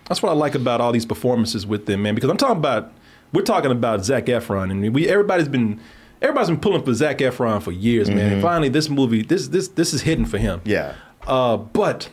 that's 0.06 0.22
what 0.22 0.30
I 0.30 0.36
like 0.36 0.54
about 0.54 0.80
all 0.80 0.92
these 0.92 1.04
performances 1.04 1.66
with 1.66 1.86
them, 1.86 2.02
man. 2.02 2.14
Because 2.14 2.30
I'm 2.30 2.36
talking 2.36 2.58
about 2.58 2.92
we're 3.32 3.42
talking 3.42 3.72
about 3.72 4.04
Zac 4.04 4.26
Efron, 4.26 4.70
and 4.70 4.94
we 4.94 5.08
everybody's 5.08 5.48
been 5.48 5.80
everybody's 6.22 6.50
been 6.50 6.60
pulling 6.60 6.84
for 6.84 6.94
Zac 6.94 7.18
Efron 7.18 7.60
for 7.60 7.72
years, 7.72 8.08
man. 8.08 8.34
And 8.34 8.40
finally, 8.40 8.68
this 8.68 8.88
movie, 8.88 9.22
this 9.22 9.48
this 9.48 9.66
this 9.66 9.92
is 9.92 10.02
hidden 10.02 10.26
for 10.26 10.38
him. 10.38 10.60
Yeah. 10.64 10.94
Uh, 11.26 11.56
but 11.56 12.10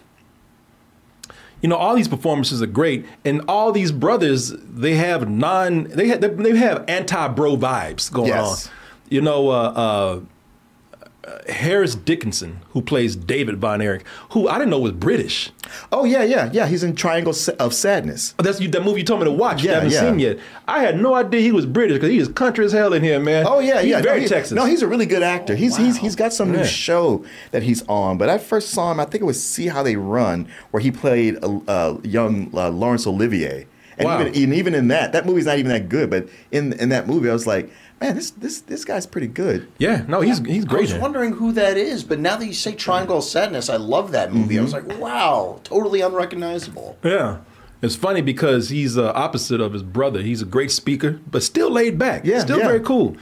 you 1.66 1.70
know, 1.70 1.78
all 1.78 1.96
these 1.96 2.08
performances 2.08 2.62
are 2.62 2.68
great, 2.68 3.08
and 3.26 3.42
all 3.48 3.72
these 3.72 3.92
brothers 3.92 4.54
they 4.72 4.94
have 4.94 5.28
non 5.28 5.86
they 5.86 6.10
have 6.10 6.22
they 6.22 6.56
have 6.58 6.86
anti 6.88 7.28
bro 7.30 7.58
vibes 7.58 8.12
going 8.14 8.28
Yes. 8.28 8.68
on. 8.68 8.72
You 9.10 9.22
know, 9.22 9.50
uh, 9.50 9.54
uh, 9.54 10.20
uh, 11.26 11.52
Harris 11.52 11.96
Dickinson, 11.96 12.60
who 12.70 12.82
plays 12.82 13.16
David 13.16 13.58
Von 13.58 13.82
Erich, 13.82 14.04
who 14.32 14.48
I 14.48 14.58
didn't 14.60 14.70
know 14.70 14.80
was 14.80 14.92
British. 14.92 15.52
Oh 15.92 16.04
yeah, 16.04 16.24
yeah, 16.24 16.50
yeah. 16.54 16.68
He's 16.68 16.84
in 16.84 16.96
Triangle 16.96 17.34
of 17.60 17.74
Sadness. 17.74 18.36
Oh, 18.38 18.44
That's 18.44 18.62
you, 18.62 18.68
that 18.70 18.84
movie 18.84 19.00
you 19.00 19.06
told 19.06 19.22
me 19.22 19.26
to 19.26 19.32
watch. 19.32 19.64
you 19.64 19.70
Yeah, 19.70 19.76
haven't 19.76 19.92
yeah. 19.92 20.00
seen 20.02 20.20
yet. 20.20 20.40
I 20.68 20.80
had 20.82 21.00
no 21.02 21.16
idea 21.16 21.42
he 21.42 21.52
was 21.52 21.66
British 21.66 21.96
because 21.96 22.10
he 22.12 22.18
is 22.20 22.28
country 22.28 22.64
as 22.66 22.72
hell 22.72 22.94
in 22.94 23.02
here, 23.04 23.20
man. 23.20 23.46
Oh 23.48 23.60
yeah, 23.60 23.82
he's 23.82 23.92
yeah. 23.92 24.02
very 24.02 24.18
no, 24.18 24.24
he- 24.24 24.30
Texas. 24.30 24.52
No, 24.54 24.66
he's 24.66 24.82
a 24.84 24.88
really 24.88 25.06
good 25.08 25.24
actor. 25.24 25.56
He's 25.56 25.76
he's 25.76 25.98
he's 25.98 26.16
got 26.16 26.32
some 26.34 26.52
Yeah. 26.54 26.60
new 26.60 26.66
show 26.66 27.26
that 27.52 27.64
he's 27.64 27.82
on. 27.88 28.18
But 28.18 28.30
I 28.30 28.38
first 28.38 28.70
saw 28.70 28.92
him. 28.92 29.00
I 29.00 29.06
think 29.06 29.22
it 29.24 29.26
was 29.26 29.42
See 29.44 29.68
How 29.68 29.82
They 29.84 29.96
Run, 29.96 30.48
where 30.72 30.82
he 30.82 30.92
played 30.92 31.36
a, 31.44 31.62
a 31.68 32.08
young 32.08 32.52
uh, 32.54 32.70
Laurence 32.70 33.08
Olivier. 33.08 33.68
And 33.98 34.06
Wow. 34.08 34.20
even 34.28 34.44
and 34.44 34.54
even 34.54 34.76
in 34.76 34.90
that, 34.90 35.14
that 35.14 35.26
movie's 35.26 35.46
not 35.46 35.58
even 35.58 35.72
that 35.72 35.88
good. 35.88 36.10
But 36.10 36.28
in 36.52 36.74
in 36.74 36.90
that 36.90 37.08
movie, 37.08 37.30
I 37.30 37.34
was 37.34 37.48
like, 37.48 37.70
man, 38.02 38.16
this 38.16 38.32
this 38.32 38.62
this 38.62 38.86
guy's 38.86 39.06
pretty 39.06 39.28
good. 39.28 39.68
yeah, 39.78 40.04
no, 40.08 40.22
he's 40.22 40.40
he's 40.40 40.66
great. 40.66 40.66
I 40.66 40.66
great. 40.66 40.82
was 40.82 40.92
in 40.94 41.02
wondering 41.02 41.34
who 41.34 41.52
that 41.54 41.78
is, 41.78 42.04
but 42.04 42.20
now 42.20 42.36
that 42.38 42.46
you 42.46 42.54
say 42.54 42.74
Triangle 42.76 43.18
of 43.20 43.24
Sadness, 43.24 43.70
I 43.70 43.78
love 43.78 44.12
that 44.12 44.34
movie. 44.34 44.58
I 44.60 44.62
was 44.62 44.74
Mm-hmm. 44.74 44.90
like, 44.90 45.00
wow, 45.00 45.60
totally 45.64 46.02
unrecognizable. 46.02 46.98
Yeah. 47.04 47.38
It's 47.82 47.96
funny 47.96 48.22
because 48.22 48.70
he's 48.70 48.98
uh, 48.98 49.12
opposite 49.14 49.62
of 49.62 49.74
his 49.74 49.84
brother. 49.84 50.22
He's 50.22 50.42
a 50.42 50.46
great 50.46 50.72
speaker, 50.72 51.20
but 51.30 51.44
still 51.44 51.70
laid 51.70 52.00
back. 52.00 52.26
Yeah, 52.26 52.40
still 52.40 52.58
yeah. 52.58 52.66
very 52.68 52.80
cool. 52.80 53.16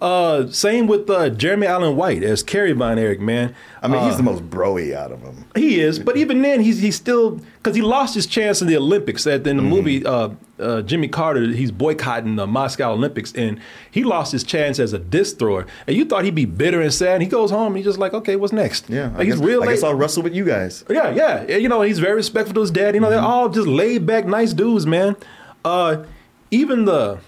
Uh, 0.00 0.46
same 0.48 0.86
with 0.86 1.10
uh, 1.10 1.28
Jeremy 1.28 1.66
Allen 1.66 1.96
White 1.96 2.22
as 2.22 2.44
Kerry 2.44 2.70
Von 2.70 2.98
Erich, 3.00 3.20
man. 3.20 3.52
I 3.82 3.88
mean, 3.88 4.02
he's 4.04 4.14
Uh, 4.14 4.18
the 4.18 4.22
most 4.22 4.48
broy 4.48 4.94
out 4.94 5.10
of 5.10 5.22
them. 5.24 5.44
He 5.56 5.80
is, 5.80 5.98
but 5.98 6.16
even 6.16 6.40
then, 6.42 6.60
he's 6.60 6.78
he's 6.78 6.94
still 6.94 7.40
because 7.56 7.74
he 7.74 7.82
lost 7.82 8.14
his 8.14 8.26
chance 8.26 8.62
in 8.62 8.68
the 8.68 8.76
Olympics. 8.76 9.24
That 9.24 9.44
in 9.44 9.56
the 9.56 9.62
Mm-hmm. 9.62 9.70
movie, 9.70 10.06
uh, 10.06 10.28
uh, 10.60 10.82
Jimmy 10.82 11.08
Carter, 11.08 11.48
he's 11.48 11.72
boycotting 11.72 12.36
the 12.36 12.46
Moscow 12.46 12.92
Olympics, 12.92 13.32
and 13.32 13.58
he 13.90 14.04
lost 14.04 14.30
his 14.30 14.44
chance 14.44 14.78
as 14.78 14.92
a 14.92 15.00
disc 15.00 15.36
thrower. 15.38 15.66
And 15.88 15.96
you 15.96 16.04
thought 16.04 16.24
he'd 16.24 16.34
be 16.34 16.44
bitter 16.44 16.80
and 16.80 16.94
sad. 16.94 17.14
And 17.14 17.22
he 17.24 17.28
goes 17.28 17.50
home, 17.50 17.74
he's 17.74 17.84
just 17.84 17.98
like, 17.98 18.14
okay, 18.14 18.36
what's 18.36 18.52
next? 18.52 18.88
Yeah, 18.88 19.10
like 19.16 19.26
he's 19.26 19.38
real. 19.38 19.64
I 19.64 19.66
guess 19.66 19.82
I'll 19.82 19.94
wrestle 19.94 20.22
with 20.22 20.34
you 20.34 20.44
guys. 20.44 20.84
yeah, 20.88 21.10
yeah. 21.12 21.38
And, 21.40 21.60
You 21.62 21.68
know, 21.68 21.82
he's 21.82 21.98
very 21.98 22.14
respectful 22.14 22.54
to 22.54 22.60
his 22.60 22.70
dad. 22.70 22.94
You 22.94 23.00
know, 23.00 23.10
they're 23.10 23.18
all 23.20 23.48
just 23.48 23.66
laid 23.66 24.06
back, 24.06 24.26
nice 24.26 24.52
dudes, 24.52 24.86
man. 24.86 25.16
Uh, 25.64 26.04
even 26.52 26.84
the, 26.84 27.18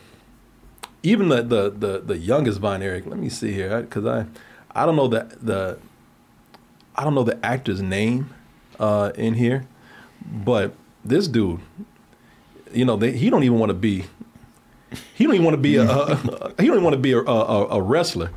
even 1.02 1.28
the 1.28 1.42
the 1.42 1.70
the, 1.70 1.98
the 2.00 2.18
youngest 2.18 2.60
Von 2.60 2.82
Erich. 2.82 3.06
Let 3.06 3.18
me 3.18 3.28
see 3.28 3.52
here, 3.52 3.80
because 3.82 4.04
I, 4.06 4.26
I 4.74 4.86
don't 4.86 4.96
know 4.96 5.08
the 5.08 5.36
the, 5.40 5.78
I 6.96 7.04
don't 7.04 7.14
know 7.14 7.24
the 7.24 7.44
actor's 7.44 7.80
name, 7.82 8.30
uh, 8.78 9.12
in 9.14 9.34
here, 9.34 9.64
but 10.44 10.74
this 11.04 11.28
dude, 11.28 11.60
you 12.72 12.84
know, 12.84 12.96
they, 12.96 13.12
he 13.12 13.30
don't 13.30 13.42
even 13.44 13.58
want 13.58 13.70
to 13.70 13.74
be. 13.74 14.04
He 15.14 15.24
don't 15.24 15.34
even 15.34 15.44
want 15.44 15.54
to 15.54 15.60
be 15.62 15.76
a, 15.76 15.84
a, 15.84 16.12
a- 16.12 16.48
he 16.58 16.66
don't 16.66 16.74
even 16.76 16.82
want 16.84 16.94
to 16.94 17.00
be 17.00 17.12
a, 17.12 17.18
a, 17.20 17.66
a 17.78 17.80
wrestler. 17.82 18.30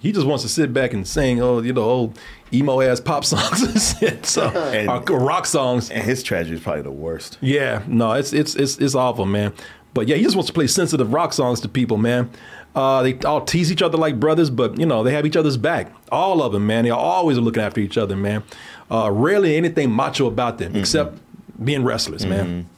He 0.00 0.12
just 0.12 0.26
wants 0.26 0.42
to 0.42 0.50
sit 0.50 0.72
back 0.74 0.92
and 0.92 1.06
sing, 1.08 1.40
oh, 1.40 1.62
you 1.62 1.72
know, 1.72 1.82
old 1.82 2.18
emo 2.52 2.80
ass 2.82 3.00
pop 3.00 3.24
songs 3.24 3.62
and 3.62 3.80
shit. 3.80 4.26
So, 4.26 4.48
And- 4.48 4.88
or 5.08 5.18
rock 5.20 5.46
songs. 5.46 5.90
And 5.90 6.02
his 6.02 6.22
tragedy 6.22 6.56
is 6.56 6.62
probably 6.62 6.82
the 6.82 6.90
worst. 6.90 7.38
Yeah, 7.40 7.82
no, 7.86 8.12
it's 8.12 8.32
it's 8.32 8.54
it's 8.56 8.76
it's 8.78 8.94
awful, 8.94 9.24
man. 9.24 9.52
But 9.94 10.08
yeah, 10.08 10.16
he 10.16 10.22
just 10.24 10.34
wants 10.36 10.48
to 10.48 10.52
play 10.52 10.66
sensitive 10.66 11.12
rock 11.12 11.32
songs 11.32 11.60
to 11.60 11.68
people, 11.68 11.96
man. 11.96 12.28
Uh, 12.74 13.02
they 13.04 13.16
all 13.20 13.40
tease 13.40 13.70
each 13.70 13.82
other 13.82 13.96
like 13.96 14.18
brothers, 14.18 14.50
but 14.50 14.76
you 14.78 14.84
know 14.86 15.04
they 15.04 15.12
have 15.12 15.24
each 15.24 15.36
other's 15.36 15.56
back. 15.56 15.92
All 16.10 16.42
of 16.42 16.52
them, 16.52 16.66
man. 16.66 16.82
They 16.84 16.90
are 16.90 16.98
always 16.98 17.38
looking 17.38 17.62
after 17.62 17.80
each 17.80 17.96
other, 17.96 18.16
man. 18.16 18.42
Uh, 18.90 19.10
rarely 19.12 19.56
anything 19.56 19.90
macho 19.92 20.26
about 20.26 20.58
them, 20.58 20.74
except 20.74 21.18
being 21.64 21.84
wrestlers, 21.84 22.26
man. 22.26 22.68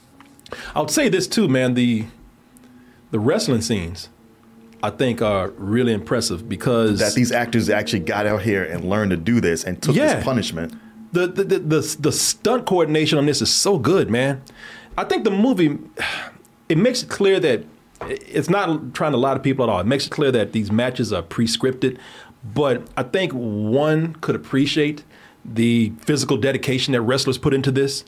I 0.75 0.81
would 0.81 0.91
say 0.91 1.09
this 1.09 1.27
too, 1.27 1.49
man. 1.49 1.73
The 1.75 2.05
the 3.11 3.19
wrestling 3.19 3.63
scenes, 3.63 4.11
I 4.83 4.91
think, 4.91 5.23
are 5.23 5.49
really 5.57 5.95
impressive 5.95 6.47
because 6.49 6.99
That 6.99 7.15
these 7.15 7.33
actors 7.33 7.71
actually 7.71 8.01
got 8.01 8.27
out 8.27 8.43
here 8.43 8.63
and 8.63 8.85
learned 8.91 9.13
to 9.13 9.17
do 9.17 9.41
this 9.41 9.65
and 9.65 9.81
took 9.83 9.97
Yeah. 9.97 10.17
this 10.17 10.25
punishment. 10.25 10.75
the 11.13 11.27
the, 11.27 11.45
the 11.45 11.59
the 11.61 11.97
the 12.01 12.13
stunt 12.13 12.67
coordination 12.67 13.17
on 13.17 13.25
this 13.25 13.41
is 13.41 13.51
so 13.51 13.79
good, 13.79 14.11
man. 14.11 14.43
I 14.99 15.05
think 15.05 15.25
the 15.25 15.31
movie 15.31 15.79
it 16.69 16.79
makes 16.79 17.03
it 17.03 17.09
clear 17.09 17.41
that 17.41 17.65
it's 18.09 18.51
not 18.51 18.95
trying 18.95 19.13
to 19.13 19.19
lie 19.19 19.35
to 19.35 19.41
people 19.41 19.65
at 19.65 19.69
all. 19.69 19.81
It 19.81 19.87
makes 19.87 20.07
it 20.07 20.11
clear 20.11 20.31
that 20.33 20.53
these 20.53 20.71
matches 20.71 21.13
are 21.13 21.23
pre-scripted, 21.23 21.99
but 22.45 22.87
I 22.97 23.03
think 23.03 23.33
one 23.33 24.15
could 24.17 24.35
appreciate 24.35 25.05
the 25.45 25.93
physical 26.01 26.37
dedication 26.37 26.93
that 26.93 27.01
wrestlers 27.03 27.39
put 27.39 27.55
into 27.55 27.71
this 27.71 28.05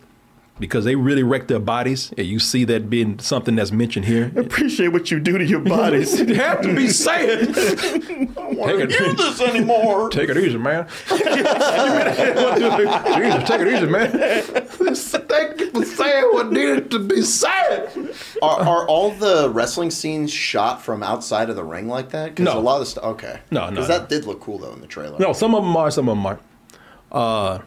because 0.60 0.84
they 0.84 0.96
really 0.96 1.22
wreck 1.22 1.48
their 1.48 1.58
bodies. 1.58 2.12
And 2.16 2.26
you 2.26 2.38
see 2.38 2.64
that 2.64 2.90
being 2.90 3.18
something 3.18 3.56
that's 3.56 3.72
mentioned 3.72 4.06
here. 4.06 4.32
Appreciate 4.36 4.88
what 4.88 5.10
you 5.10 5.20
do 5.20 5.38
to 5.38 5.44
your 5.44 5.60
bodies. 5.60 6.14
it 6.20 6.28
have 6.36 6.60
to 6.62 6.74
be 6.74 6.88
said. 6.88 7.48
I 7.48 7.54
don't 8.34 8.90
hear 8.90 9.12
this 9.14 9.40
anymore. 9.40 10.10
Take 10.10 10.30
it 10.30 10.36
easy, 10.36 10.58
man. 10.58 10.86
Jesus, 11.08 11.28
take 13.48 13.60
it 13.60 13.68
easy, 13.68 13.86
man. 13.86 14.10
Thank 14.12 15.60
you 15.60 15.70
for 15.70 15.84
saying 15.84 16.24
what 16.32 16.52
needed 16.52 16.90
to 16.90 16.98
be 16.98 17.22
said. 17.22 17.90
Are, 18.42 18.60
are 18.60 18.86
all 18.88 19.10
the 19.12 19.50
wrestling 19.50 19.90
scenes 19.90 20.32
shot 20.32 20.82
from 20.82 21.02
outside 21.02 21.50
of 21.50 21.56
the 21.56 21.64
ring 21.64 21.88
like 21.88 22.10
that? 22.10 22.34
Because 22.34 22.54
No. 22.54 22.58
a 22.58 22.62
lot 22.62 22.74
of 22.76 22.80
the 22.80 22.86
stuff. 22.86 23.04
Okay. 23.04 23.40
No, 23.50 23.64
no, 23.64 23.70
Because 23.70 23.88
no. 23.88 23.98
that 23.98 24.08
did 24.08 24.24
look 24.24 24.40
cool 24.40 24.58
though 24.58 24.72
in 24.72 24.80
the 24.80 24.86
trailer. 24.86 25.18
No, 25.18 25.32
some 25.32 25.54
of 25.54 25.62
them 25.62 25.76
are, 25.76 25.90
some 25.90 26.08
of 26.08 26.16
them 26.16 26.26
aren't. 26.26 26.40
Uh, 27.10 27.58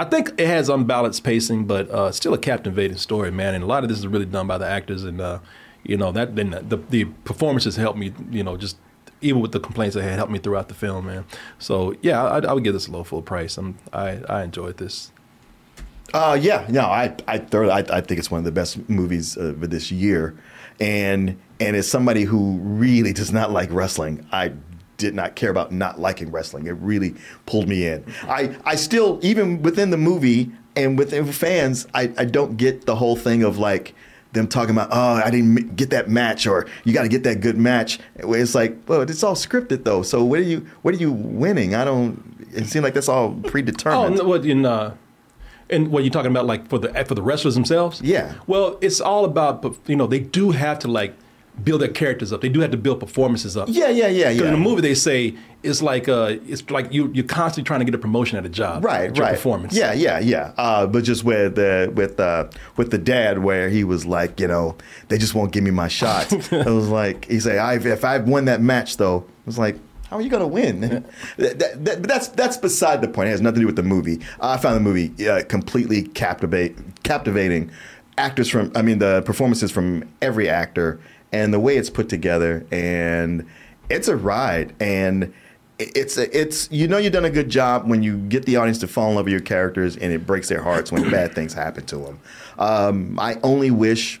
I 0.00 0.04
think 0.04 0.30
it 0.38 0.46
has 0.46 0.70
unbalanced 0.70 1.24
pacing, 1.24 1.66
but 1.66 1.90
uh, 1.90 2.10
still 2.10 2.32
a 2.32 2.38
captivating 2.38 2.96
story, 2.96 3.30
man. 3.30 3.54
And 3.54 3.62
a 3.62 3.66
lot 3.66 3.82
of 3.82 3.90
this 3.90 3.98
is 3.98 4.06
really 4.06 4.24
done 4.24 4.46
by 4.46 4.56
the 4.56 4.66
actors, 4.66 5.04
and 5.04 5.20
uh, 5.20 5.40
you 5.84 5.98
know 5.98 6.10
that 6.10 6.36
then 6.36 6.52
the 6.66 6.78
the 6.88 7.04
performances 7.24 7.76
helped 7.76 7.98
me, 7.98 8.14
you 8.30 8.42
know, 8.42 8.56
just 8.56 8.78
even 9.20 9.42
with 9.42 9.52
the 9.52 9.60
complaints 9.60 9.94
that 9.94 10.02
had 10.02 10.14
helped 10.14 10.32
me 10.32 10.38
throughout 10.38 10.68
the 10.68 10.74
film, 10.74 11.04
man. 11.04 11.26
So 11.58 11.94
yeah, 12.00 12.24
I, 12.24 12.38
I 12.38 12.54
would 12.54 12.64
give 12.64 12.72
this 12.72 12.88
a 12.88 12.90
low 12.90 13.04
full 13.04 13.20
price. 13.20 13.58
I'm, 13.58 13.76
I 13.92 14.22
I 14.26 14.42
enjoyed 14.42 14.78
this. 14.78 15.12
Uh, 16.14 16.38
yeah, 16.40 16.66
no, 16.70 16.86
I 16.86 17.14
I 17.28 17.36
thoroughly, 17.36 17.72
I, 17.72 17.80
I 17.80 18.00
think 18.00 18.18
it's 18.18 18.30
one 18.30 18.38
of 18.38 18.46
the 18.46 18.52
best 18.52 18.88
movies 18.88 19.36
of 19.36 19.68
this 19.68 19.92
year, 19.92 20.34
and 20.80 21.38
and 21.60 21.76
as 21.76 21.86
somebody 21.86 22.24
who 22.24 22.56
really 22.62 23.12
does 23.12 23.32
not 23.32 23.50
like 23.50 23.70
wrestling, 23.70 24.26
I 24.32 24.54
did 25.00 25.14
not 25.14 25.34
care 25.34 25.50
about 25.50 25.72
not 25.72 25.98
liking 25.98 26.30
wrestling. 26.30 26.66
It 26.66 26.76
really 26.80 27.14
pulled 27.46 27.68
me 27.68 27.86
in. 27.86 28.04
I 28.24 28.56
I 28.64 28.76
still 28.76 29.18
even 29.22 29.62
within 29.62 29.90
the 29.90 29.96
movie 29.96 30.50
and 30.76 30.96
within 30.98 31.24
fans, 31.32 31.86
I 31.94 32.12
I 32.16 32.24
don't 32.26 32.56
get 32.56 32.86
the 32.86 32.94
whole 32.96 33.16
thing 33.16 33.42
of 33.42 33.58
like 33.58 33.94
them 34.32 34.46
talking 34.46 34.70
about, 34.70 34.88
oh, 34.92 35.14
I 35.24 35.28
didn't 35.28 35.74
get 35.74 35.90
that 35.90 36.08
match, 36.08 36.46
or 36.46 36.66
you 36.84 36.92
got 36.92 37.02
to 37.02 37.08
get 37.08 37.24
that 37.24 37.40
good 37.40 37.58
match. 37.58 37.98
It's 38.14 38.54
like, 38.54 38.76
well, 38.86 39.00
it's 39.00 39.24
all 39.24 39.34
scripted 39.34 39.82
though. 39.82 40.02
So 40.02 40.22
what 40.24 40.38
are 40.38 40.42
you, 40.52 40.64
what 40.82 40.94
are 40.94 40.98
you 40.98 41.10
winning? 41.10 41.74
I 41.74 41.84
don't. 41.84 42.22
It 42.54 42.66
seems 42.66 42.84
like 42.84 42.94
that's 42.94 43.08
all 43.08 43.34
Oh, 43.44 43.48
predetermined. 43.50 44.18
no, 44.18 44.24
what 44.24 44.44
in 44.46 44.64
uh, 44.64 44.94
and 45.68 45.88
what 45.88 46.04
you're 46.04 46.12
talking 46.12 46.30
about, 46.30 46.46
like 46.46 46.68
for 46.68 46.78
the 46.78 46.88
for 47.04 47.14
the 47.16 47.22
wrestlers 47.22 47.54
themselves? 47.56 48.00
Yeah. 48.02 48.34
Well, 48.46 48.78
it's 48.80 49.00
all 49.00 49.24
about 49.24 49.64
you 49.88 49.96
know 49.96 50.06
they 50.06 50.20
do 50.20 50.52
have 50.52 50.78
to 50.80 50.88
like 50.88 51.12
build 51.64 51.80
their 51.80 51.88
characters 51.88 52.32
up. 52.32 52.40
They 52.40 52.48
do 52.48 52.60
have 52.60 52.70
to 52.70 52.76
build 52.76 53.00
performances 53.00 53.56
up. 53.56 53.68
Yeah, 53.70 53.88
yeah, 53.88 54.08
yeah, 54.08 54.30
yeah. 54.30 54.44
in 54.46 54.52
the 54.52 54.56
movie, 54.58 54.80
they 54.80 54.94
say 54.94 55.34
it's 55.62 55.82
like 55.82 56.08
uh, 56.08 56.36
it's 56.46 56.68
like 56.70 56.92
you 56.92 57.10
you're 57.12 57.24
constantly 57.26 57.66
trying 57.66 57.80
to 57.80 57.84
get 57.84 57.94
a 57.94 57.98
promotion 57.98 58.38
at 58.38 58.46
a 58.46 58.48
job. 58.48 58.84
Right, 58.84 59.16
right. 59.18 59.34
Performance. 59.34 59.74
Yeah, 59.74 59.92
yeah, 59.92 60.18
yeah. 60.18 60.52
Uh, 60.56 60.86
but 60.86 61.04
just 61.04 61.24
with 61.24 61.54
the 61.56 61.92
with 61.94 62.18
uh, 62.20 62.48
with 62.76 62.90
the 62.90 62.98
dad, 62.98 63.38
where 63.42 63.68
he 63.68 63.84
was 63.84 64.06
like, 64.06 64.40
you 64.40 64.48
know, 64.48 64.76
they 65.08 65.18
just 65.18 65.34
won't 65.34 65.52
give 65.52 65.64
me 65.64 65.70
my 65.70 65.88
shot. 65.88 66.32
it 66.52 66.66
was 66.66 66.88
like 66.88 67.26
he 67.26 67.40
said, 67.40 67.58
I, 67.58 67.74
if 67.74 68.04
I 68.04 68.18
won 68.18 68.46
that 68.46 68.60
match, 68.60 68.96
though, 68.96 69.18
it 69.18 69.46
was 69.46 69.58
like. 69.58 69.76
How 70.08 70.16
are 70.16 70.22
you 70.22 70.28
gonna 70.28 70.44
win? 70.48 70.80
that, 71.36 71.58
that, 71.60 71.84
that- 71.84 72.00
but 72.02 72.08
that's 72.08 72.26
that's 72.28 72.56
beside 72.56 73.00
the 73.00 73.06
point. 73.06 73.28
It 73.28 73.30
has 73.30 73.40
nothing 73.40 73.54
to 73.56 73.60
do 73.60 73.66
with 73.66 73.76
the 73.76 73.84
movie. 73.84 74.18
I 74.40 74.56
found 74.56 74.74
the 74.74 74.80
movie 74.80 75.28
uh, 75.28 75.44
completely 75.44 76.02
captivate, 76.02 76.76
captivating. 77.04 77.70
Actors 78.18 78.48
from, 78.50 78.72
I 78.74 78.82
mean, 78.82 78.98
the 78.98 79.22
performances 79.22 79.70
from 79.70 80.02
every 80.20 80.48
actor, 80.48 81.00
and 81.32 81.52
the 81.54 81.60
way 81.60 81.76
it's 81.76 81.90
put 81.90 82.08
together, 82.08 82.66
and 82.70 83.46
it's 83.88 84.08
a 84.08 84.16
ride. 84.16 84.74
And 84.80 85.32
it's 85.78 86.18
it's 86.18 86.70
you 86.70 86.86
know 86.88 86.98
you've 86.98 87.12
done 87.12 87.24
a 87.24 87.30
good 87.30 87.48
job 87.48 87.88
when 87.88 88.02
you 88.02 88.18
get 88.18 88.44
the 88.44 88.56
audience 88.56 88.78
to 88.78 88.86
fall 88.88 89.08
in 89.10 89.14
love 89.16 89.24
with 89.24 89.32
your 89.32 89.40
characters 89.40 89.96
and 89.96 90.12
it 90.12 90.26
breaks 90.26 90.48
their 90.50 90.60
hearts 90.62 90.92
when 90.92 91.10
bad 91.10 91.34
things 91.34 91.54
happen 91.54 91.86
to 91.86 91.96
them. 91.96 92.20
Um, 92.58 93.18
I 93.18 93.38
only 93.42 93.70
wish, 93.70 94.20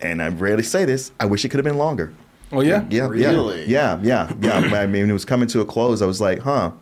and 0.00 0.22
I 0.22 0.28
rarely 0.28 0.62
say 0.62 0.84
this, 0.84 1.10
I 1.18 1.24
wish 1.24 1.44
it 1.44 1.48
could 1.48 1.56
have 1.58 1.64
been 1.64 1.78
longer. 1.78 2.12
Oh 2.52 2.60
yeah. 2.60 2.84
Yeah, 2.90 3.08
Really? 3.08 3.64
yeah, 3.66 3.98
yeah, 4.02 4.30
yeah, 4.40 4.60
yeah. 4.62 4.78
I 4.78 4.86
mean, 4.86 5.08
it 5.08 5.12
was 5.14 5.24
coming 5.24 5.48
to 5.48 5.60
a 5.60 5.64
close. 5.64 6.02
I 6.02 6.06
was 6.06 6.20
like, 6.20 6.40
huh, 6.40 6.72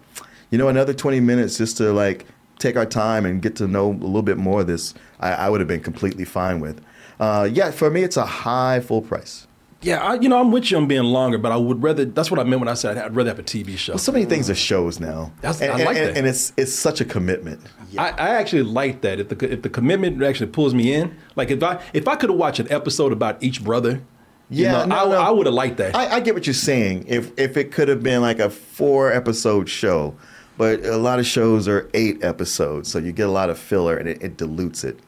you 0.51 0.59
know, 0.59 0.69
another 0.69 0.93
twenty 0.95 1.21
minutes 1.21 1.57
just 1.59 1.77
to 1.79 1.93
like 1.93 2.27
take 2.59 2.77
our 2.77 2.87
time 2.87 3.25
and 3.27 3.41
get 3.43 3.55
to 3.57 3.69
know 3.69 3.91
a 3.91 3.93
little 3.93 4.23
bit 4.23 4.37
more 4.39 4.63
of 4.63 4.67
this. 4.67 4.95
I, 5.21 5.33
I 5.33 5.49
would 5.51 5.61
have 5.61 5.69
been 5.69 5.81
completely 5.83 6.25
fine 6.25 6.59
with. 6.61 6.81
Uh, 7.19 7.49
yeah, 7.53 7.71
for 7.71 7.91
me, 7.91 8.03
it's 8.03 8.17
a 8.17 8.27
high 8.27 8.81
full 8.81 9.03
price. 9.03 9.47
Yeah, 9.83 10.03
I, 10.03 10.15
you 10.15 10.29
know, 10.29 10.41
I'm 10.41 10.51
with 10.51 10.71
you 10.71 10.79
on 10.79 10.87
being 10.89 11.05
longer, 11.05 11.39
but 11.39 11.53
I 11.53 11.57
would 11.57 11.83
rather. 11.83 12.05
That's 12.07 12.31
what 12.31 12.41
I 12.41 12.45
meant 12.45 12.61
when 12.61 12.69
I 12.69 12.75
said 12.75 12.97
I'd 12.99 13.15
rather 13.15 13.31
have 13.31 13.39
a 13.39 13.43
TV 13.43 13.77
show. 13.77 13.93
Well, 13.93 13.99
so 13.99 14.11
many 14.11 14.25
things 14.25 14.49
are 14.51 14.55
shows 14.55 14.99
now, 14.99 15.33
That's- 15.43 15.61
and, 15.61 15.71
I 15.71 15.85
like 15.85 15.97
and- 15.97 16.09
that. 16.09 16.17
and 16.19 16.27
it's 16.27 16.53
it's 16.57 16.73
such 16.75 17.01
a 17.01 17.05
commitment. 17.05 17.61
I, 17.99 18.09
I 18.11 18.29
actually 18.31 18.63
like 18.65 19.03
that. 19.03 19.21
If 19.21 19.29
the 19.29 19.53
if 19.53 19.63
the 19.63 19.69
commitment 19.71 20.23
actually 20.23 20.51
pulls 20.51 20.75
me 20.75 20.93
in, 20.93 21.15
like 21.37 21.51
if 21.51 21.63
I 21.63 21.81
if 21.93 22.09
I 22.09 22.17
could 22.17 22.31
have 22.31 22.39
watched 22.39 22.59
an 22.59 22.71
episode 22.73 23.13
about 23.13 23.43
each 23.43 23.63
brother, 23.63 24.03
you 24.51 24.65
Yeah, 24.65 24.73
know, 24.73 24.85
no, 24.87 24.97
I, 24.97 25.09
no. 25.11 25.21
I 25.21 25.31
would 25.31 25.47
have 25.47 25.55
liked 25.55 25.77
that. 25.77 25.95
I, 25.95 26.17
I 26.17 26.21
get 26.21 26.35
what 26.35 26.47
you're 26.47 26.55
saying. 26.55 27.05
If 27.07 27.39
if 27.39 27.57
it 27.57 27.71
could 27.71 27.89
have 27.89 28.03
been 28.03 28.23
like 28.23 28.39
a 28.41 28.51
four 28.51 29.13
episode 29.13 29.69
show, 29.69 30.15
but 30.59 30.85
a 30.85 30.97
lot 30.97 31.19
of 31.21 31.27
shows 31.27 31.69
are 31.69 31.89
eight 31.95 32.25
episodes, 32.25 32.91
so 32.91 32.99
you 32.99 33.13
get 33.13 33.29
a 33.29 33.33
lot 33.33 33.51
of 33.51 33.59
filler 33.59 33.97
and 33.97 34.09
it, 34.09 34.23
it 34.23 34.37
dilutes 34.39 34.85
it. 34.85 34.99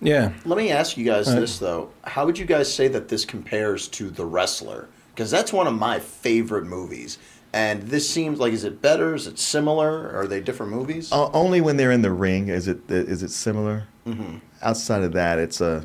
Yeah. 0.00 0.32
Let 0.44 0.58
me 0.58 0.70
ask 0.70 0.96
you 0.96 1.04
guys 1.04 1.28
All 1.28 1.34
right. 1.34 1.40
this 1.40 1.58
though: 1.58 1.90
How 2.04 2.26
would 2.26 2.38
you 2.38 2.44
guys 2.46 2.72
say 2.72 2.88
that 2.88 3.08
this 3.08 3.24
compares 3.24 3.88
to 3.88 4.10
The 4.10 4.24
Wrestler? 4.24 4.88
Because 5.14 5.30
that's 5.30 5.52
one 5.52 5.66
of 5.66 5.74
my 5.74 5.98
favorite 5.98 6.64
movies. 6.64 7.18
And 7.52 7.82
this 7.84 8.08
seems 8.08 8.38
like 8.38 8.52
is 8.52 8.64
it 8.64 8.82
better? 8.82 9.14
Is 9.14 9.26
it 9.26 9.38
similar? 9.38 10.14
Are 10.14 10.26
they 10.26 10.40
different 10.40 10.70
movies? 10.70 11.10
Uh, 11.10 11.30
only 11.32 11.60
when 11.60 11.76
they're 11.78 11.90
in 11.90 12.02
the 12.02 12.12
ring 12.12 12.48
is 12.48 12.68
it 12.68 12.90
is 12.90 13.22
it 13.22 13.30
similar. 13.30 13.84
Mhm. 14.06 14.40
Outside 14.62 15.02
of 15.02 15.12
that, 15.12 15.38
it's 15.38 15.60
a 15.60 15.84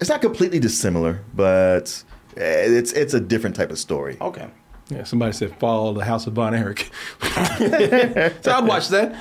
it's 0.00 0.08
not 0.08 0.20
completely 0.20 0.60
dissimilar, 0.60 1.20
but 1.34 2.02
it's 2.36 2.92
it's 2.92 3.14
a 3.14 3.20
different 3.20 3.56
type 3.56 3.70
of 3.70 3.78
story. 3.78 4.16
Okay. 4.20 4.48
Yeah, 4.88 5.04
somebody 5.04 5.32
said 5.32 5.54
follow 5.58 5.92
the 5.92 6.04
House 6.04 6.26
of 6.26 6.34
Von 6.34 6.54
Erich. 6.54 6.90
so 7.20 8.52
I'd 8.52 8.64
watch 8.66 8.88
that. 8.88 9.14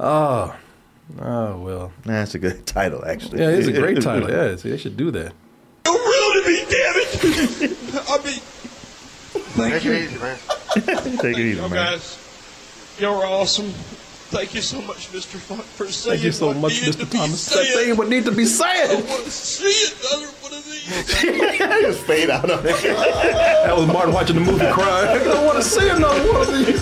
Oh, 0.00 0.54
oh 1.20 1.58
well. 1.58 1.92
That's 2.04 2.34
a 2.34 2.38
good 2.38 2.66
title, 2.78 3.04
actually. 3.04 3.40
Yeah, 3.40 3.50
it's 3.50 3.66
a 3.68 3.72
great 3.72 4.00
title. 4.02 4.30
Yeah, 4.30 4.44
it's- 4.44 4.62
they 4.62 4.76
should 4.76 4.96
do 4.96 5.10
that. 5.12 5.32
You're 5.86 5.94
real 5.94 6.32
to 6.42 6.48
me, 6.48 6.56
damn 6.60 6.96
it! 6.96 7.08
I 8.08 8.16
mean, 8.24 8.40
thank 9.54 9.72
Take 9.74 9.84
you. 9.84 9.92
it 9.92 10.02
easy, 10.04 10.18
man. 10.18 10.38
Take 11.18 11.36
it 11.38 11.44
easy, 11.44 11.58
Y'all 11.60 11.68
man. 11.68 11.92
guys, 11.92 12.96
y'all 12.98 13.20
are 13.22 13.26
awesome. 13.26 13.70
Thank 14.32 14.54
you 14.54 14.62
so 14.62 14.80
much, 14.82 15.12
Mr. 15.12 15.36
Funk, 15.38 15.62
for 15.62 15.86
saying 15.86 16.14
Thank 16.16 16.24
you 16.24 16.32
so 16.32 16.46
what 16.48 16.56
much, 16.56 16.80
Mr. 16.80 16.98
to 17.00 17.06
be 17.06 17.18
Thomas. 17.18 17.40
said. 17.40 17.64
Saying 17.66 17.96
what 17.96 18.08
need 18.08 18.24
to 18.24 18.32
be 18.32 18.42
I 18.42 18.46
said. 18.46 18.94
want 19.08 19.24
to 19.24 19.30
see 19.30 19.92
another 20.00 20.26
one 20.40 20.52
of 20.54 20.64
these. 20.64 20.84
Just 21.82 22.00
fade 22.06 22.30
out 22.30 22.50
on 22.50 22.58
it. 22.66 22.82
That 22.82 23.76
was 23.76 23.86
Martin 23.86 24.12
watching 24.14 24.34
the 24.36 24.42
movie 24.42 24.66
crying. 24.72 25.20
I 25.20 25.22
don't 25.22 25.44
want 25.46 25.58
to 25.58 25.62
see 25.62 25.88
another 25.88 26.32
one 26.32 26.40
of 26.40 26.48
these. 26.66 26.80